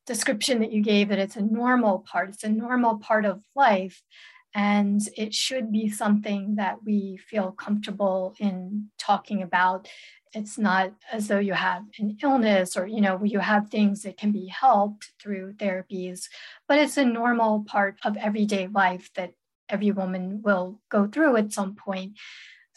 description 0.07 0.61
that 0.61 0.73
you 0.73 0.83
gave 0.83 1.11
that 1.11 1.19
it's 1.19 1.37
a 1.37 1.43
normal 1.43 2.00
part, 2.11 2.31
it's 2.31 2.45
a 2.45 2.49
normal 2.49 2.99
part 2.99 3.25
of 3.25 3.43
life. 3.55 4.02
And 4.55 5.00
it 5.17 5.35
should 5.35 5.71
be 5.71 5.90
something 5.90 6.57
that 6.57 6.78
we 6.85 7.19
feel 7.28 7.52
comfortable 7.52 8.35
in 8.40 8.88
talking 8.99 9.43
about. 9.43 9.87
It's 10.33 10.59
not 10.59 10.93
as 11.12 11.28
though 11.28 11.38
you 11.38 11.52
have 11.52 11.85
an 11.99 12.17
illness 12.23 12.76
or, 12.76 12.87
you 12.87 13.00
know, 13.00 13.23
you 13.23 13.38
have 13.38 13.69
things 13.69 14.02
that 14.02 14.17
can 14.17 14.33
be 14.33 14.47
helped 14.47 15.12
through 15.21 15.55
therapies, 15.55 16.25
but 16.67 16.78
it's 16.78 16.97
a 16.97 17.05
normal 17.05 17.64
part 17.64 17.97
of 18.05 18.17
everyday 18.17 18.67
life 18.67 19.11
that 19.17 19.33
every 19.69 19.90
woman 19.90 20.40
will 20.43 20.81
go 20.90 21.07
through 21.07 21.37
at 21.37 21.52
some 21.52 21.75
point. 21.75 22.14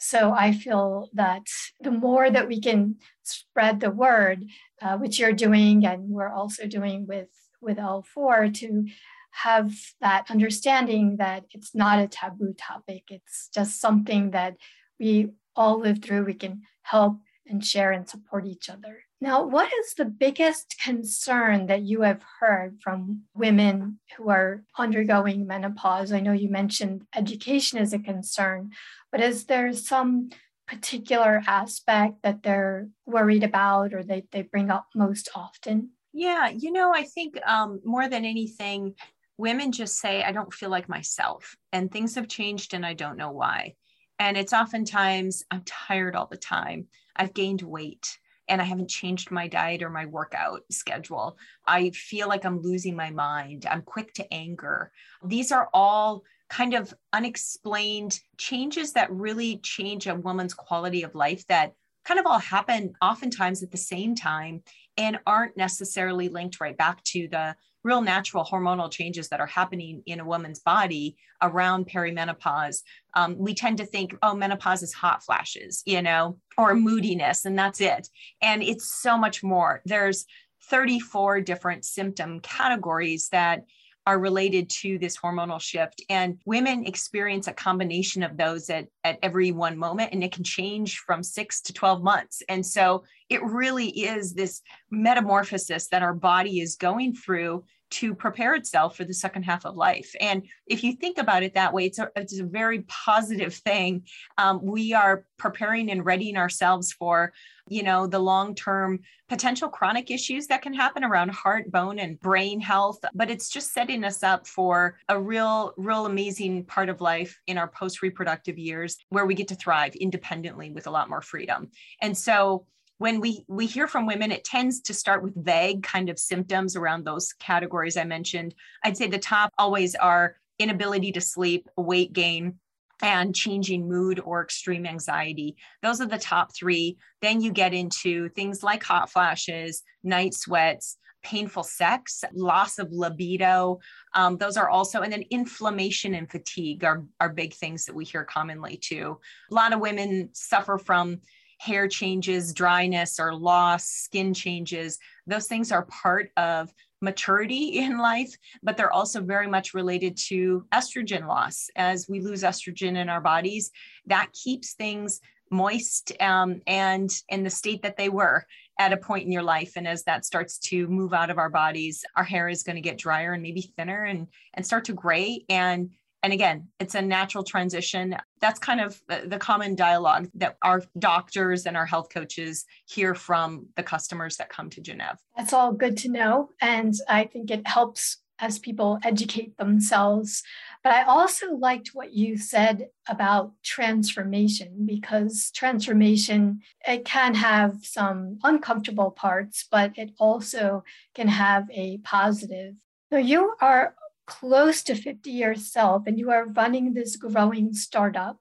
So 0.02 0.32
I 0.32 0.52
feel 0.52 1.10
that 1.12 1.46
the 1.80 1.92
more 1.92 2.28
that 2.28 2.48
we 2.48 2.60
can 2.60 2.96
spread 3.22 3.78
the 3.78 3.92
word, 3.92 4.44
uh, 4.82 4.98
which 4.98 5.20
you're 5.20 5.32
doing, 5.32 5.86
and 5.86 6.08
we're 6.08 6.32
also 6.32 6.66
doing 6.66 7.06
with 7.06 7.28
with 7.60 7.78
L4 7.78 8.52
to 8.54 8.84
have 9.30 9.72
that 10.00 10.28
understanding 10.28 11.18
that 11.18 11.44
it's 11.52 11.72
not 11.72 12.00
a 12.00 12.08
taboo 12.08 12.52
topic. 12.58 13.04
It's 13.10 13.48
just 13.54 13.80
something 13.80 14.32
that 14.32 14.56
we 14.98 15.28
all 15.54 15.78
live 15.78 16.02
through. 16.02 16.24
We 16.24 16.34
can 16.34 16.62
help 16.82 17.18
and 17.46 17.64
share 17.64 17.92
and 17.92 18.08
support 18.08 18.44
each 18.44 18.68
other. 18.68 19.04
Now, 19.22 19.44
what 19.44 19.72
is 19.72 19.94
the 19.94 20.04
biggest 20.04 20.74
concern 20.82 21.66
that 21.66 21.82
you 21.82 22.00
have 22.00 22.24
heard 22.40 22.80
from 22.82 23.22
women 23.36 24.00
who 24.16 24.30
are 24.30 24.64
undergoing 24.76 25.46
menopause? 25.46 26.12
I 26.12 26.18
know 26.18 26.32
you 26.32 26.48
mentioned 26.48 27.06
education 27.14 27.78
is 27.78 27.92
a 27.92 28.00
concern, 28.00 28.72
but 29.12 29.20
is 29.20 29.44
there 29.44 29.72
some 29.74 30.30
particular 30.66 31.40
aspect 31.46 32.24
that 32.24 32.42
they're 32.42 32.88
worried 33.06 33.44
about 33.44 33.94
or 33.94 34.02
they, 34.02 34.24
they 34.32 34.42
bring 34.42 34.72
up 34.72 34.88
most 34.92 35.28
often? 35.36 35.90
Yeah, 36.12 36.48
you 36.48 36.72
know, 36.72 36.92
I 36.92 37.04
think 37.04 37.38
um, 37.46 37.80
more 37.84 38.08
than 38.08 38.24
anything, 38.24 38.96
women 39.38 39.70
just 39.70 40.00
say, 40.00 40.24
I 40.24 40.32
don't 40.32 40.52
feel 40.52 40.68
like 40.68 40.88
myself, 40.88 41.54
and 41.72 41.92
things 41.92 42.16
have 42.16 42.26
changed 42.26 42.74
and 42.74 42.84
I 42.84 42.94
don't 42.94 43.18
know 43.18 43.30
why. 43.30 43.76
And 44.18 44.36
it's 44.36 44.52
oftentimes, 44.52 45.44
I'm 45.48 45.62
tired 45.64 46.16
all 46.16 46.26
the 46.26 46.36
time. 46.36 46.88
I've 47.14 47.34
gained 47.34 47.62
weight 47.62 48.18
and 48.52 48.60
I 48.60 48.66
haven't 48.66 48.90
changed 48.90 49.30
my 49.30 49.48
diet 49.48 49.82
or 49.82 49.88
my 49.88 50.04
workout 50.04 50.60
schedule. 50.70 51.38
I 51.66 51.88
feel 51.88 52.28
like 52.28 52.44
I'm 52.44 52.60
losing 52.60 52.94
my 52.94 53.08
mind. 53.08 53.64
I'm 53.64 53.80
quick 53.80 54.12
to 54.14 54.30
anger. 54.30 54.92
These 55.24 55.52
are 55.52 55.70
all 55.72 56.22
kind 56.50 56.74
of 56.74 56.92
unexplained 57.14 58.20
changes 58.36 58.92
that 58.92 59.10
really 59.10 59.56
change 59.62 60.06
a 60.06 60.14
woman's 60.14 60.52
quality 60.52 61.02
of 61.02 61.14
life 61.14 61.46
that 61.46 61.72
kind 62.04 62.20
of 62.20 62.26
all 62.26 62.40
happen 62.40 62.92
oftentimes 63.00 63.62
at 63.62 63.70
the 63.70 63.78
same 63.78 64.14
time 64.14 64.62
and 64.98 65.18
aren't 65.26 65.56
necessarily 65.56 66.28
linked 66.28 66.60
right 66.60 66.76
back 66.76 67.02
to 67.04 67.28
the 67.28 67.56
real 67.84 68.00
natural 68.00 68.44
hormonal 68.44 68.90
changes 68.90 69.28
that 69.28 69.40
are 69.40 69.46
happening 69.46 70.02
in 70.06 70.20
a 70.20 70.24
woman's 70.24 70.60
body 70.60 71.16
around 71.40 71.88
perimenopause. 71.88 72.82
Um, 73.14 73.36
we 73.38 73.54
tend 73.54 73.78
to 73.78 73.86
think, 73.86 74.14
oh, 74.22 74.34
menopause 74.34 74.82
is 74.82 74.92
hot 74.92 75.22
flashes, 75.24 75.82
you 75.86 76.02
know, 76.02 76.38
or 76.56 76.74
moodiness, 76.74 77.44
and 77.44 77.58
that's 77.58 77.80
it. 77.80 78.08
And 78.40 78.62
it's 78.62 78.92
so 79.00 79.18
much 79.18 79.42
more. 79.42 79.82
There's 79.84 80.24
34 80.64 81.40
different 81.40 81.84
symptom 81.84 82.40
categories 82.40 83.28
that 83.30 83.64
are 84.06 84.18
related 84.18 84.68
to 84.68 84.98
this 84.98 85.16
hormonal 85.16 85.60
shift. 85.60 86.02
And 86.08 86.38
women 86.44 86.86
experience 86.86 87.46
a 87.46 87.52
combination 87.52 88.22
of 88.22 88.36
those 88.36 88.68
at, 88.70 88.88
at 89.04 89.18
every 89.22 89.52
one 89.52 89.78
moment, 89.78 90.12
and 90.12 90.24
it 90.24 90.32
can 90.32 90.44
change 90.44 90.98
from 90.98 91.22
six 91.22 91.60
to 91.62 91.72
12 91.72 92.02
months. 92.02 92.42
And 92.48 92.64
so 92.64 93.04
it 93.28 93.42
really 93.42 93.88
is 93.88 94.34
this 94.34 94.60
metamorphosis 94.90 95.88
that 95.88 96.02
our 96.02 96.14
body 96.14 96.60
is 96.60 96.76
going 96.76 97.14
through 97.14 97.64
to 97.92 98.14
prepare 98.14 98.54
itself 98.54 98.96
for 98.96 99.04
the 99.04 99.12
second 99.12 99.42
half 99.42 99.66
of 99.66 99.76
life. 99.76 100.14
And 100.18 100.46
if 100.66 100.82
you 100.82 100.94
think 100.94 101.18
about 101.18 101.42
it 101.42 101.54
that 101.54 101.74
way, 101.74 101.84
it's 101.84 101.98
a, 101.98 102.08
it's 102.16 102.40
a 102.40 102.44
very 102.44 102.80
positive 102.88 103.54
thing. 103.54 104.06
Um, 104.38 104.60
we 104.62 104.94
are 104.94 105.26
preparing 105.38 105.90
and 105.90 106.04
readying 106.04 106.38
ourselves 106.38 106.92
for, 106.92 107.34
you 107.72 107.82
know, 107.82 108.06
the 108.06 108.18
long 108.18 108.54
term 108.54 109.00
potential 109.28 109.68
chronic 109.68 110.10
issues 110.10 110.46
that 110.48 110.60
can 110.60 110.74
happen 110.74 111.02
around 111.02 111.30
heart, 111.30 111.70
bone, 111.72 111.98
and 111.98 112.20
brain 112.20 112.60
health. 112.60 112.98
But 113.14 113.30
it's 113.30 113.48
just 113.48 113.72
setting 113.72 114.04
us 114.04 114.22
up 114.22 114.46
for 114.46 114.98
a 115.08 115.18
real, 115.18 115.72
real 115.78 116.04
amazing 116.04 116.64
part 116.66 116.90
of 116.90 117.00
life 117.00 117.40
in 117.46 117.56
our 117.56 117.68
post 117.68 118.02
reproductive 118.02 118.58
years 118.58 118.98
where 119.08 119.24
we 119.24 119.34
get 119.34 119.48
to 119.48 119.54
thrive 119.54 119.94
independently 119.94 120.70
with 120.70 120.86
a 120.86 120.90
lot 120.90 121.08
more 121.08 121.22
freedom. 121.22 121.70
And 122.02 122.16
so, 122.16 122.66
when 122.98 123.20
we 123.20 123.44
we 123.48 123.66
hear 123.66 123.88
from 123.88 124.06
women 124.06 124.30
it 124.30 124.44
tends 124.44 124.80
to 124.80 124.94
start 124.94 125.24
with 125.24 125.34
vague 125.44 125.82
kind 125.82 126.08
of 126.08 126.20
symptoms 126.20 126.76
around 126.76 127.04
those 127.04 127.32
categories 127.32 127.96
i 127.96 128.04
mentioned 128.04 128.54
i'd 128.84 128.96
say 128.96 129.08
the 129.08 129.18
top 129.18 129.50
always 129.58 129.96
are 129.96 130.36
inability 130.60 131.10
to 131.10 131.20
sleep 131.20 131.68
weight 131.76 132.12
gain 132.12 132.60
and 133.02 133.34
changing 133.34 133.88
mood 133.88 134.20
or 134.24 134.42
extreme 134.42 134.86
anxiety. 134.86 135.56
Those 135.82 136.00
are 136.00 136.06
the 136.06 136.18
top 136.18 136.54
three. 136.54 136.96
Then 137.20 137.40
you 137.40 137.52
get 137.52 137.74
into 137.74 138.28
things 138.30 138.62
like 138.62 138.82
hot 138.82 139.10
flashes, 139.10 139.82
night 140.04 140.34
sweats, 140.34 140.96
painful 141.24 141.62
sex, 141.62 142.24
loss 142.32 142.78
of 142.78 142.92
libido. 142.92 143.78
Um, 144.14 144.38
those 144.38 144.56
are 144.56 144.68
also, 144.68 145.02
and 145.02 145.12
then 145.12 145.24
inflammation 145.30 146.14
and 146.14 146.30
fatigue 146.30 146.84
are, 146.84 147.04
are 147.20 147.28
big 147.28 147.54
things 147.54 147.84
that 147.86 147.94
we 147.94 148.04
hear 148.04 148.24
commonly 148.24 148.76
too. 148.76 149.18
A 149.50 149.54
lot 149.54 149.72
of 149.72 149.80
women 149.80 150.30
suffer 150.32 150.78
from 150.78 151.20
hair 151.62 151.86
changes, 151.86 152.52
dryness 152.52 153.20
or 153.20 153.32
loss, 153.32 153.84
skin 153.84 154.34
changes, 154.34 154.98
those 155.28 155.46
things 155.46 155.70
are 155.70 155.86
part 155.86 156.30
of 156.36 156.74
maturity 157.00 157.78
in 157.78 157.98
life, 157.98 158.34
but 158.64 158.76
they're 158.76 158.92
also 158.92 159.20
very 159.20 159.46
much 159.46 159.72
related 159.72 160.16
to 160.16 160.66
estrogen 160.74 161.28
loss. 161.28 161.70
As 161.76 162.08
we 162.08 162.20
lose 162.20 162.42
estrogen 162.42 162.96
in 162.96 163.08
our 163.08 163.20
bodies, 163.20 163.70
that 164.06 164.32
keeps 164.32 164.74
things 164.74 165.20
moist 165.52 166.12
um, 166.20 166.60
and 166.66 167.10
in 167.28 167.44
the 167.44 167.50
state 167.50 167.82
that 167.82 167.96
they 167.96 168.08
were 168.08 168.44
at 168.80 168.92
a 168.92 168.96
point 168.96 169.24
in 169.24 169.30
your 169.30 169.42
life 169.42 169.74
and 169.76 169.86
as 169.86 170.02
that 170.02 170.24
starts 170.24 170.58
to 170.58 170.88
move 170.88 171.12
out 171.12 171.28
of 171.28 171.36
our 171.36 171.50
bodies 171.50 172.02
our 172.16 172.24
hair 172.24 172.48
is 172.48 172.62
going 172.62 172.74
to 172.74 172.80
get 172.80 172.96
drier 172.96 173.34
and 173.34 173.42
maybe 173.42 173.70
thinner 173.76 174.04
and 174.04 174.28
and 174.54 174.64
start 174.64 174.86
to 174.86 174.94
gray 174.94 175.44
and 175.50 175.90
and 176.22 176.32
again, 176.32 176.68
it's 176.78 176.94
a 176.94 177.02
natural 177.02 177.42
transition. 177.42 178.16
That's 178.40 178.58
kind 178.58 178.80
of 178.80 179.00
the 179.08 179.38
common 179.38 179.74
dialogue 179.74 180.28
that 180.34 180.56
our 180.62 180.82
doctors 180.98 181.66
and 181.66 181.76
our 181.76 181.86
health 181.86 182.08
coaches 182.12 182.64
hear 182.86 183.14
from 183.14 183.66
the 183.76 183.82
customers 183.82 184.36
that 184.36 184.48
come 184.48 184.70
to 184.70 184.80
Gennev. 184.80 185.16
That's 185.36 185.52
all 185.52 185.72
good 185.72 185.96
to 185.98 186.08
know. 186.08 186.50
And 186.60 186.94
I 187.08 187.24
think 187.24 187.50
it 187.50 187.66
helps 187.66 188.18
as 188.38 188.58
people 188.58 188.98
educate 189.04 189.56
themselves. 189.56 190.42
But 190.82 190.92
I 190.92 191.04
also 191.04 191.54
liked 191.54 191.90
what 191.92 192.12
you 192.12 192.36
said 192.36 192.88
about 193.08 193.52
transformation 193.62 194.84
because 194.84 195.50
transformation 195.52 196.60
it 196.86 197.04
can 197.04 197.34
have 197.34 197.78
some 197.82 198.38
uncomfortable 198.42 199.12
parts, 199.12 199.66
but 199.70 199.92
it 199.96 200.10
also 200.18 200.82
can 201.14 201.28
have 201.28 201.68
a 201.70 201.98
positive. 201.98 202.74
So 203.12 203.18
you 203.18 203.54
are 203.60 203.94
close 204.32 204.82
to 204.84 204.94
50 204.94 205.30
yourself 205.30 206.04
and 206.06 206.18
you 206.18 206.30
are 206.30 206.46
running 206.46 206.94
this 206.94 207.16
growing 207.16 207.74
startup, 207.74 208.38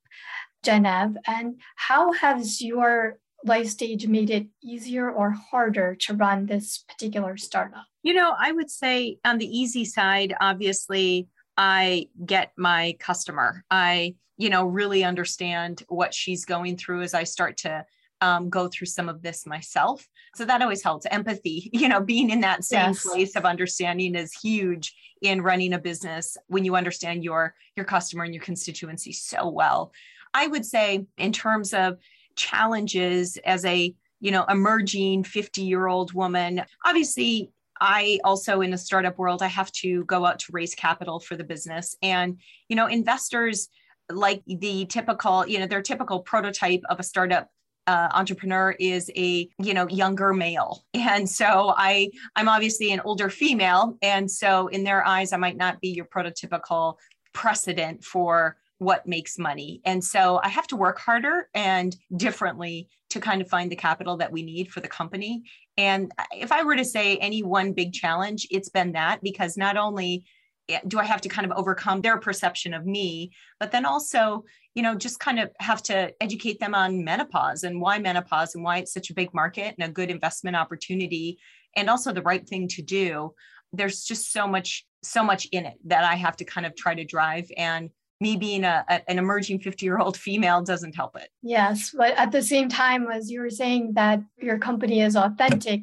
Gennev, 0.66 1.16
and 1.28 1.60
how 1.76 2.14
has 2.14 2.62
your 2.62 3.20
life 3.44 3.68
stage 3.68 4.08
made 4.08 4.30
it 4.30 4.48
easier 4.64 5.12
or 5.12 5.32
harder 5.32 5.96
to 5.96 6.14
run 6.14 6.46
this 6.46 6.86
particular 6.88 7.36
startup? 7.36 7.84
You 8.04 8.14
know, 8.14 8.34
I 8.40 8.54
would 8.54 8.72
say 8.72 9.18
on 9.26 9.38
the 9.38 9.46
easy 9.46 9.84
side, 9.84 10.34
obviously, 10.40 11.28
I 11.58 12.08
get 12.26 12.54
my 12.58 12.96
customer. 13.00 13.66
I, 13.70 14.16
you 14.38 14.50
know, 14.50 14.66
really 14.66 15.04
understand 15.04 15.84
what 15.90 16.14
she's 16.14 16.46
going 16.46 16.78
through 16.78 17.02
as 17.02 17.14
I 17.14 17.26
start 17.26 17.58
to 17.58 17.86
um, 18.22 18.50
go 18.50 18.68
through 18.68 18.88
some 18.88 19.10
of 19.10 19.22
this 19.22 19.46
myself. 19.46 20.08
So 20.36 20.46
that 20.46 20.62
always 20.62 20.84
helps. 20.84 21.06
Empathy, 21.08 21.70
you 21.74 21.90
know, 21.90 22.02
being 22.02 22.30
in 22.30 22.42
that 22.42 22.64
same 22.64 22.90
yes. 22.90 23.06
place 23.06 23.36
of 23.36 23.46
understanding 23.46 24.16
is 24.16 24.34
huge 24.34 24.96
in 25.22 25.42
running 25.42 25.74
a 25.74 25.80
business 25.80 26.38
when 26.48 26.66
you 26.66 26.76
understand 26.76 27.24
your 27.24 27.56
your 27.76 27.86
customer 27.86 28.24
and 28.24 28.34
your 28.34 28.44
constituency 28.44 29.12
so 29.12 29.50
well. 29.50 29.92
I 30.34 30.48
would 30.48 30.66
say 30.66 31.06
in 31.18 31.32
terms 31.32 31.74
of 31.74 31.98
challenges 32.36 33.38
as 33.46 33.66
a 33.66 33.94
you 34.20 34.32
know 34.32 34.46
emerging 34.46 35.26
50 35.26 35.64
year 35.64 35.88
old 35.88 36.14
woman 36.14 36.64
obviously 36.86 37.52
I 37.82 38.20
also 38.24 38.62
in 38.62 38.70
the 38.70 38.78
startup 38.78 39.18
world, 39.18 39.42
I 39.42 39.48
have 39.48 39.72
to 39.74 40.06
go 40.06 40.24
out 40.24 40.38
to 40.40 40.52
raise 40.52 40.76
capital 40.76 41.20
for 41.20 41.36
the 41.36 41.44
business. 41.44 41.98
And, 42.04 42.38
you 42.70 42.76
know, 42.76 42.86
investors 42.86 43.70
like 44.08 44.44
the 44.46 44.86
typical, 44.86 45.48
you 45.48 45.58
know, 45.58 45.66
their 45.66 45.82
typical 45.82 46.20
prototype 46.20 46.82
of 46.90 47.00
a 47.00 47.04
startup 47.04 47.50
uh, 47.88 48.10
entrepreneur 48.14 48.76
is 48.80 49.12
a 49.16 49.50
you 49.60 49.74
know 49.74 49.88
younger 49.90 50.34
male 50.34 50.84
and 50.94 51.28
so 51.28 51.74
i 51.78 52.10
i'm 52.36 52.48
obviously 52.48 52.92
an 52.92 53.02
older 53.02 53.30
female 53.30 53.98
and 54.02 54.30
so 54.30 54.68
in 54.68 54.84
their 54.84 55.06
eyes 55.06 55.34
i 55.34 55.38
might 55.38 55.58
not 55.58 55.82
be 55.82 55.90
your 55.90 56.06
prototypical 56.06 56.96
precedent 57.34 58.04
for 58.04 58.58
what 58.82 59.06
makes 59.06 59.38
money. 59.38 59.80
And 59.86 60.04
so 60.04 60.40
I 60.44 60.48
have 60.48 60.66
to 60.68 60.76
work 60.76 60.98
harder 60.98 61.50
and 61.54 61.96
differently 62.18 62.90
to 63.12 63.20
kind 63.20 63.40
of 63.40 63.48
find 63.48 63.72
the 63.72 63.76
capital 63.76 64.18
that 64.18 64.32
we 64.32 64.42
need 64.42 64.72
for 64.72 64.80
the 64.80 64.88
company. 64.88 65.44
And 65.78 66.12
if 66.32 66.52
I 66.52 66.64
were 66.64 66.76
to 66.76 66.84
say 66.84 67.18
any 67.18 67.44
one 67.44 67.74
big 67.74 67.94
challenge, 67.94 68.48
it's 68.50 68.70
been 68.70 68.94
that 68.94 69.22
because 69.22 69.56
not 69.56 69.78
only 69.78 70.26
Eh, 70.70 70.80
do 70.88 71.00
I 71.00 71.06
have 71.06 71.22
to 71.22 71.30
kind 71.30 71.50
of 71.50 71.58
overcome 71.58 72.02
their 72.02 72.18
perception 72.18 72.74
of 72.74 72.86
me, 72.86 73.32
but 73.60 73.72
then 73.72 73.86
also, 73.86 74.44
you 74.76 74.84
know, 74.84 74.96
just 74.96 75.20
kind 75.20 75.40
of 75.40 75.50
have 75.60 75.82
to 75.84 76.14
educate 76.22 76.60
them 76.60 76.76
on 76.76 77.04
menopause 77.04 77.64
and 77.64 77.82
why 77.82 78.00
menopause 78.00 78.56
and 78.56 78.64
why 78.64 78.78
it's 78.78 78.94
such 78.94 79.10
a 79.10 79.14
big 79.14 79.34
market 79.34 79.76
and 79.78 79.90
a 79.90 79.92
good 79.92 80.10
investment 80.10 80.56
opportunity 80.56 81.40
and 81.76 81.90
also 81.90 82.12
the 82.12 82.22
right 82.22 82.48
thing 82.48 82.68
to 82.70 82.82
do. 82.82 83.34
There's 83.74 84.04
just 84.04 84.32
so 84.32 84.48
much, 84.48 84.86
so 85.04 85.24
much 85.24 85.48
in 85.52 85.66
it 85.66 85.78
that 85.86 86.04
I 86.04 86.16
have 86.16 86.36
to 86.38 86.46
kind 86.46 86.66
of 86.66 86.76
try 86.76 86.96
to 86.96 87.06
drive. 87.06 87.50
And 87.58 87.90
me 88.20 88.38
being 88.38 88.64
a, 88.64 88.86
a, 88.88 89.10
an 89.10 89.18
emerging 89.18 89.60
50 89.60 89.86
year 89.86 89.98
old 89.98 90.16
female 90.16 90.62
doesn't 90.62 90.96
help 90.96 91.16
it. 91.16 91.30
Yes, 91.42 91.94
but 91.98 92.16
at 92.18 92.32
the 92.32 92.44
same 92.44 92.70
time, 92.70 93.08
as 93.10 93.32
you 93.32 93.42
were 93.42 93.50
saying 93.50 93.94
that 93.94 94.22
your 94.38 94.60
company 94.60 95.02
is 95.02 95.16
authentic 95.16 95.82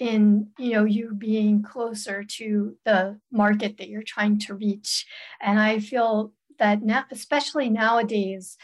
in 0.00 0.48
you 0.58 0.72
know 0.72 0.84
you 0.84 1.14
being 1.14 1.62
closer 1.62 2.24
to 2.24 2.76
the 2.84 3.20
market 3.30 3.76
that 3.76 3.88
you're 3.88 4.02
trying 4.02 4.38
to 4.40 4.54
reach, 4.54 5.06
and 5.40 5.60
I 5.60 5.78
feel 5.78 6.32
that 6.58 6.82
now, 6.82 7.04
especially 7.10 7.68
nowadays, 7.68 8.56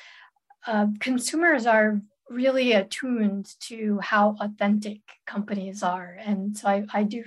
uh, 0.66 0.86
consumers 0.98 1.66
are 1.66 2.00
really 2.28 2.72
attuned 2.72 3.48
to 3.60 4.00
how 4.02 4.36
authentic 4.40 5.00
companies 5.26 5.82
are, 5.82 6.16
and 6.18 6.56
so 6.56 6.68
I, 6.68 6.84
I 6.92 7.02
do 7.02 7.22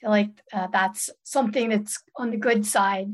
feel 0.00 0.10
like 0.10 0.30
uh, 0.52 0.68
that's 0.72 1.10
something 1.24 1.68
that's 1.68 2.02
on 2.16 2.30
the 2.30 2.36
good 2.36 2.64
side 2.64 3.10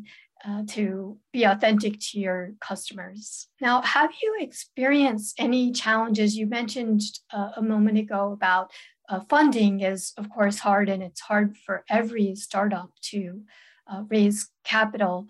uh, 0.46 0.62
to 0.68 1.18
be 1.32 1.44
authentic 1.44 1.98
to 1.98 2.20
your 2.20 2.52
customers. 2.60 3.48
Now, 3.60 3.82
have 3.82 4.10
you 4.22 4.36
experienced 4.38 5.34
any 5.38 5.72
challenges? 5.72 6.36
You 6.36 6.46
mentioned 6.46 7.00
uh, 7.32 7.50
a 7.56 7.62
moment 7.62 7.98
ago 7.98 8.32
about 8.32 8.70
uh, 9.08 9.20
funding 9.28 9.80
is, 9.80 10.12
of 10.16 10.28
course, 10.30 10.58
hard, 10.58 10.88
and 10.88 11.02
it's 11.02 11.20
hard 11.20 11.56
for 11.56 11.84
every 11.88 12.34
startup 12.34 12.90
to 13.02 13.42
uh, 13.90 14.02
raise 14.08 14.50
capital. 14.64 15.26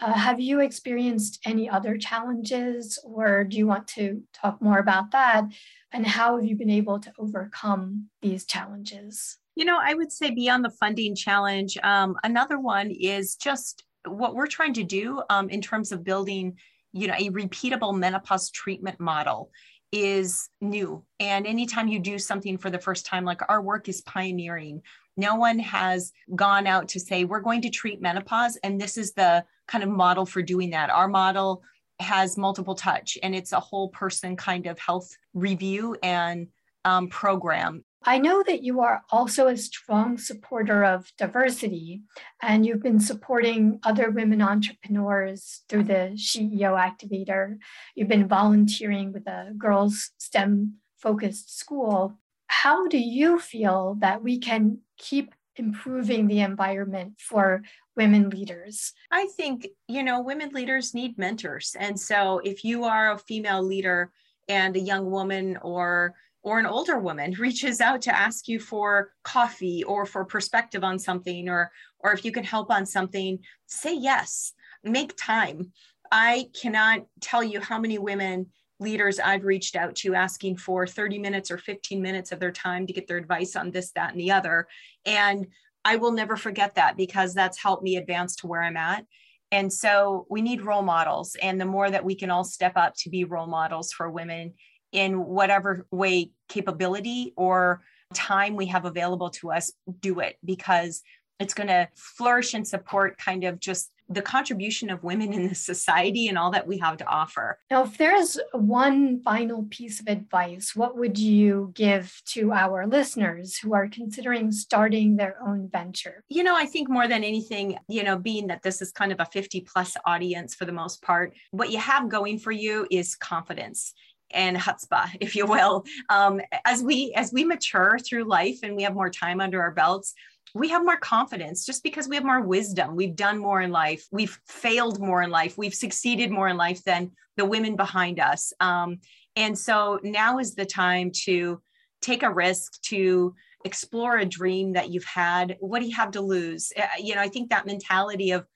Uh, 0.00 0.12
have 0.12 0.40
you 0.40 0.60
experienced 0.60 1.40
any 1.44 1.68
other 1.68 1.98
challenges, 1.98 2.98
or 3.04 3.44
do 3.44 3.56
you 3.56 3.66
want 3.66 3.86
to 3.88 4.22
talk 4.32 4.62
more 4.62 4.78
about 4.78 5.10
that? 5.10 5.44
And 5.92 6.06
how 6.06 6.36
have 6.36 6.44
you 6.44 6.56
been 6.56 6.70
able 6.70 7.00
to 7.00 7.12
overcome 7.18 8.08
these 8.22 8.44
challenges? 8.44 9.38
You 9.56 9.64
know, 9.64 9.78
I 9.82 9.94
would 9.94 10.12
say 10.12 10.30
beyond 10.30 10.64
the 10.64 10.70
funding 10.70 11.16
challenge, 11.16 11.76
um, 11.82 12.16
another 12.22 12.60
one 12.60 12.90
is 12.90 13.34
just 13.34 13.82
what 14.06 14.34
we're 14.34 14.46
trying 14.46 14.74
to 14.74 14.84
do 14.84 15.22
um, 15.30 15.50
in 15.50 15.60
terms 15.60 15.90
of 15.90 16.04
building 16.04 16.56
you 16.92 17.06
know 17.06 17.14
a 17.14 17.30
repeatable 17.30 17.96
menopause 17.96 18.50
treatment 18.50 18.98
model 18.98 19.50
is 19.92 20.50
new. 20.60 21.04
And 21.18 21.46
anytime 21.46 21.88
you 21.88 21.98
do 21.98 22.18
something 22.18 22.58
for 22.58 22.70
the 22.70 22.78
first 22.78 23.06
time 23.06 23.24
like 23.24 23.40
our 23.48 23.62
work 23.62 23.88
is 23.88 24.02
pioneering. 24.02 24.82
No 25.16 25.34
one 25.34 25.58
has 25.58 26.12
gone 26.36 26.66
out 26.66 26.88
to 26.88 27.00
say 27.00 27.24
we're 27.24 27.40
going 27.40 27.62
to 27.62 27.70
treat 27.70 28.00
menopause 28.00 28.56
and 28.62 28.80
this 28.80 28.96
is 28.96 29.12
the 29.12 29.44
kind 29.66 29.82
of 29.82 29.90
model 29.90 30.26
for 30.26 30.42
doing 30.42 30.70
that. 30.70 30.90
Our 30.90 31.08
model 31.08 31.62
has 32.00 32.36
multiple 32.38 32.74
touch 32.74 33.18
and 33.22 33.34
it's 33.34 33.52
a 33.52 33.60
whole 33.60 33.88
person 33.88 34.36
kind 34.36 34.66
of 34.66 34.78
health 34.78 35.10
review 35.34 35.96
and 36.02 36.48
um, 36.84 37.08
program 37.08 37.84
I 38.04 38.18
know 38.18 38.42
that 38.46 38.62
you 38.62 38.80
are 38.80 39.02
also 39.10 39.48
a 39.48 39.56
strong 39.56 40.18
supporter 40.18 40.84
of 40.84 41.12
diversity, 41.18 42.02
and 42.40 42.64
you've 42.64 42.82
been 42.82 43.00
supporting 43.00 43.80
other 43.82 44.10
women 44.10 44.40
entrepreneurs 44.40 45.62
through 45.68 45.84
the 45.84 46.12
CEO 46.14 46.78
Activator. 46.78 47.58
You've 47.94 48.08
been 48.08 48.28
volunteering 48.28 49.12
with 49.12 49.26
a 49.26 49.52
girls' 49.58 50.12
STEM 50.18 50.74
focused 50.96 51.58
school. 51.58 52.18
How 52.46 52.86
do 52.86 52.98
you 52.98 53.38
feel 53.38 53.96
that 54.00 54.22
we 54.22 54.38
can 54.38 54.78
keep 54.96 55.34
improving 55.56 56.28
the 56.28 56.40
environment 56.40 57.14
for 57.18 57.62
women 57.96 58.30
leaders? 58.30 58.92
I 59.10 59.26
think, 59.26 59.66
you 59.88 60.02
know, 60.04 60.20
women 60.20 60.50
leaders 60.50 60.94
need 60.94 61.18
mentors. 61.18 61.76
And 61.78 61.98
so 61.98 62.40
if 62.44 62.64
you 62.64 62.84
are 62.84 63.12
a 63.12 63.18
female 63.18 63.62
leader 63.62 64.12
and 64.48 64.76
a 64.76 64.80
young 64.80 65.10
woman 65.10 65.58
or 65.60 66.14
or 66.48 66.58
an 66.58 66.64
older 66.64 66.98
woman 66.98 67.32
reaches 67.38 67.80
out 67.80 68.00
to 68.02 68.16
ask 68.16 68.48
you 68.48 68.58
for 68.58 69.12
coffee 69.22 69.84
or 69.84 70.06
for 70.06 70.24
perspective 70.24 70.82
on 70.82 70.98
something 70.98 71.48
or 71.48 71.70
or 72.00 72.12
if 72.12 72.24
you 72.24 72.32
can 72.32 72.44
help 72.44 72.70
on 72.70 72.86
something 72.86 73.38
say 73.66 73.94
yes. 73.94 74.52
Make 74.82 75.14
time. 75.16 75.72
I 76.10 76.46
cannot 76.58 77.04
tell 77.20 77.44
you 77.44 77.60
how 77.60 77.78
many 77.78 77.98
women 77.98 78.46
leaders 78.80 79.18
i've 79.18 79.44
reached 79.44 79.74
out 79.74 79.96
to 79.96 80.14
asking 80.14 80.56
for 80.56 80.86
30 80.86 81.18
minutes 81.18 81.50
or 81.50 81.58
15 81.58 82.00
minutes 82.00 82.30
of 82.30 82.38
their 82.38 82.52
time 82.52 82.86
to 82.86 82.92
get 82.92 83.08
their 83.08 83.16
advice 83.16 83.56
on 83.56 83.72
this 83.72 83.90
that 83.92 84.12
and 84.12 84.20
the 84.20 84.30
other. 84.30 84.68
And 85.04 85.48
i 85.84 85.96
will 85.96 86.12
never 86.12 86.36
forget 86.36 86.76
that 86.76 86.96
because 86.96 87.34
that's 87.34 87.60
helped 87.60 87.82
me 87.82 87.96
advance 87.96 88.36
to 88.36 88.46
where 88.46 88.62
i'm 88.62 88.76
at. 88.76 89.04
And 89.50 89.72
so 89.72 90.26
we 90.28 90.42
need 90.42 90.62
role 90.62 90.82
models. 90.82 91.36
And 91.40 91.60
the 91.60 91.64
more 91.64 91.90
that 91.90 92.04
we 92.04 92.14
can 92.14 92.30
all 92.30 92.44
step 92.44 92.74
up 92.76 92.94
to 92.98 93.10
be 93.10 93.24
role 93.24 93.46
models 93.46 93.92
for 93.92 94.10
women 94.10 94.54
in 94.92 95.26
whatever 95.26 95.86
way 95.90 96.30
capability 96.48 97.32
or 97.36 97.82
time 98.14 98.56
we 98.56 98.66
have 98.66 98.84
available 98.84 99.30
to 99.30 99.50
us 99.50 99.72
do 100.00 100.20
it 100.20 100.36
because 100.44 101.02
it's 101.40 101.54
going 101.54 101.68
to 101.68 101.88
flourish 101.94 102.54
and 102.54 102.66
support 102.66 103.18
kind 103.18 103.44
of 103.44 103.60
just 103.60 103.92
the 104.10 104.22
contribution 104.22 104.88
of 104.88 105.04
women 105.04 105.32
in 105.34 105.48
this 105.48 105.60
society 105.60 106.28
and 106.28 106.38
all 106.38 106.50
that 106.50 106.66
we 106.66 106.78
have 106.78 106.96
to 106.96 107.06
offer. 107.06 107.58
Now, 107.70 107.84
if 107.84 107.98
there's 107.98 108.38
one 108.52 109.20
final 109.20 109.66
piece 109.68 110.00
of 110.00 110.08
advice, 110.08 110.74
what 110.74 110.96
would 110.96 111.18
you 111.18 111.72
give 111.74 112.22
to 112.28 112.52
our 112.52 112.86
listeners 112.86 113.58
who 113.58 113.74
are 113.74 113.86
considering 113.86 114.50
starting 114.50 115.16
their 115.16 115.36
own 115.46 115.68
venture? 115.70 116.24
You 116.28 116.42
know, 116.42 116.56
I 116.56 116.64
think 116.64 116.88
more 116.88 117.06
than 117.06 117.22
anything, 117.22 117.78
you 117.86 118.02
know, 118.02 118.16
being 118.16 118.46
that 118.46 118.62
this 118.62 118.80
is 118.80 118.92
kind 118.92 119.12
of 119.12 119.20
a 119.20 119.26
50 119.26 119.60
plus 119.60 119.94
audience 120.06 120.54
for 120.54 120.64
the 120.64 120.72
most 120.72 121.02
part, 121.02 121.34
what 121.50 121.70
you 121.70 121.78
have 121.78 122.08
going 122.08 122.38
for 122.38 122.52
you 122.52 122.86
is 122.90 123.14
confidence 123.14 123.92
and 124.30 124.56
chutzpah, 124.56 125.10
if 125.20 125.36
you 125.36 125.46
will. 125.46 125.84
Um, 126.08 126.40
as 126.64 126.82
we 126.82 127.12
as 127.14 127.32
we 127.32 127.44
mature 127.44 127.98
through 127.98 128.24
life 128.24 128.58
and 128.62 128.76
we 128.76 128.82
have 128.82 128.94
more 128.94 129.10
time 129.10 129.40
under 129.40 129.60
our 129.60 129.70
belts, 129.70 130.14
we 130.54 130.68
have 130.68 130.84
more 130.84 130.96
confidence 130.96 131.64
just 131.64 131.82
because 131.82 132.08
we 132.08 132.16
have 132.16 132.24
more 132.24 132.40
wisdom. 132.40 132.96
We've 132.96 133.16
done 133.16 133.38
more 133.38 133.60
in 133.60 133.70
life. 133.70 134.06
We've 134.10 134.38
failed 134.46 135.00
more 135.00 135.22
in 135.22 135.30
life. 135.30 135.58
We've 135.58 135.74
succeeded 135.74 136.30
more 136.30 136.48
in 136.48 136.56
life 136.56 136.82
than 136.84 137.12
the 137.36 137.44
women 137.44 137.76
behind 137.76 138.18
us. 138.18 138.52
Um, 138.60 139.00
and 139.36 139.56
so 139.56 140.00
now 140.02 140.38
is 140.38 140.54
the 140.54 140.66
time 140.66 141.12
to 141.24 141.60
take 142.00 142.22
a 142.22 142.32
risk 142.32 142.80
to 142.82 143.34
explore 143.64 144.18
a 144.18 144.24
dream 144.24 144.72
that 144.72 144.90
you've 144.90 145.04
had. 145.04 145.56
What 145.60 145.80
do 145.80 145.86
you 145.86 145.96
have 145.96 146.12
to 146.12 146.20
lose? 146.20 146.72
Uh, 146.76 146.86
you 146.98 147.14
know, 147.14 147.20
I 147.20 147.28
think 147.28 147.50
that 147.50 147.66
mentality 147.66 148.30
of 148.32 148.46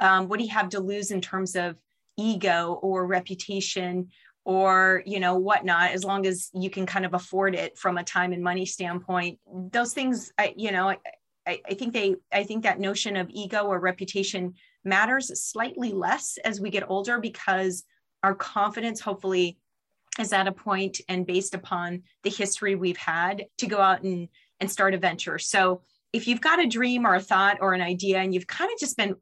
um, 0.00 0.28
what 0.28 0.38
do 0.38 0.44
you 0.44 0.52
have 0.52 0.70
to 0.70 0.80
lose 0.80 1.10
in 1.10 1.20
terms 1.20 1.56
of 1.56 1.76
ego 2.16 2.78
or 2.82 3.06
reputation 3.06 4.08
or 4.48 5.02
you 5.04 5.20
know 5.20 5.36
whatnot 5.36 5.90
as 5.90 6.04
long 6.04 6.24
as 6.24 6.48
you 6.54 6.70
can 6.70 6.86
kind 6.86 7.04
of 7.04 7.12
afford 7.12 7.54
it 7.54 7.76
from 7.76 7.98
a 7.98 8.02
time 8.02 8.32
and 8.32 8.42
money 8.42 8.64
standpoint 8.64 9.38
those 9.46 9.92
things 9.92 10.32
I, 10.38 10.54
you 10.56 10.72
know 10.72 10.88
I, 11.46 11.60
I 11.68 11.74
think 11.74 11.92
they 11.92 12.16
i 12.32 12.42
think 12.44 12.62
that 12.62 12.80
notion 12.80 13.16
of 13.16 13.28
ego 13.28 13.64
or 13.64 13.78
reputation 13.78 14.54
matters 14.84 15.38
slightly 15.38 15.92
less 15.92 16.38
as 16.46 16.62
we 16.62 16.70
get 16.70 16.88
older 16.88 17.20
because 17.20 17.84
our 18.22 18.34
confidence 18.34 19.00
hopefully 19.00 19.58
is 20.18 20.32
at 20.32 20.48
a 20.48 20.52
point 20.52 21.02
and 21.10 21.26
based 21.26 21.54
upon 21.54 22.04
the 22.22 22.30
history 22.30 22.74
we've 22.74 22.96
had 22.96 23.44
to 23.58 23.66
go 23.66 23.78
out 23.78 24.02
and 24.02 24.28
and 24.60 24.70
start 24.70 24.94
a 24.94 24.98
venture. 24.98 25.38
So 25.38 25.82
if 26.12 26.26
you've 26.26 26.40
got 26.40 26.60
a 26.60 26.66
dream 26.66 27.06
or 27.06 27.14
a 27.14 27.20
thought 27.20 27.58
or 27.60 27.74
an 27.74 27.80
idea 27.80 28.18
and 28.18 28.34
you've 28.34 28.46
kind 28.46 28.70
of 28.72 28.78
just 28.78 28.96
been 28.96 29.14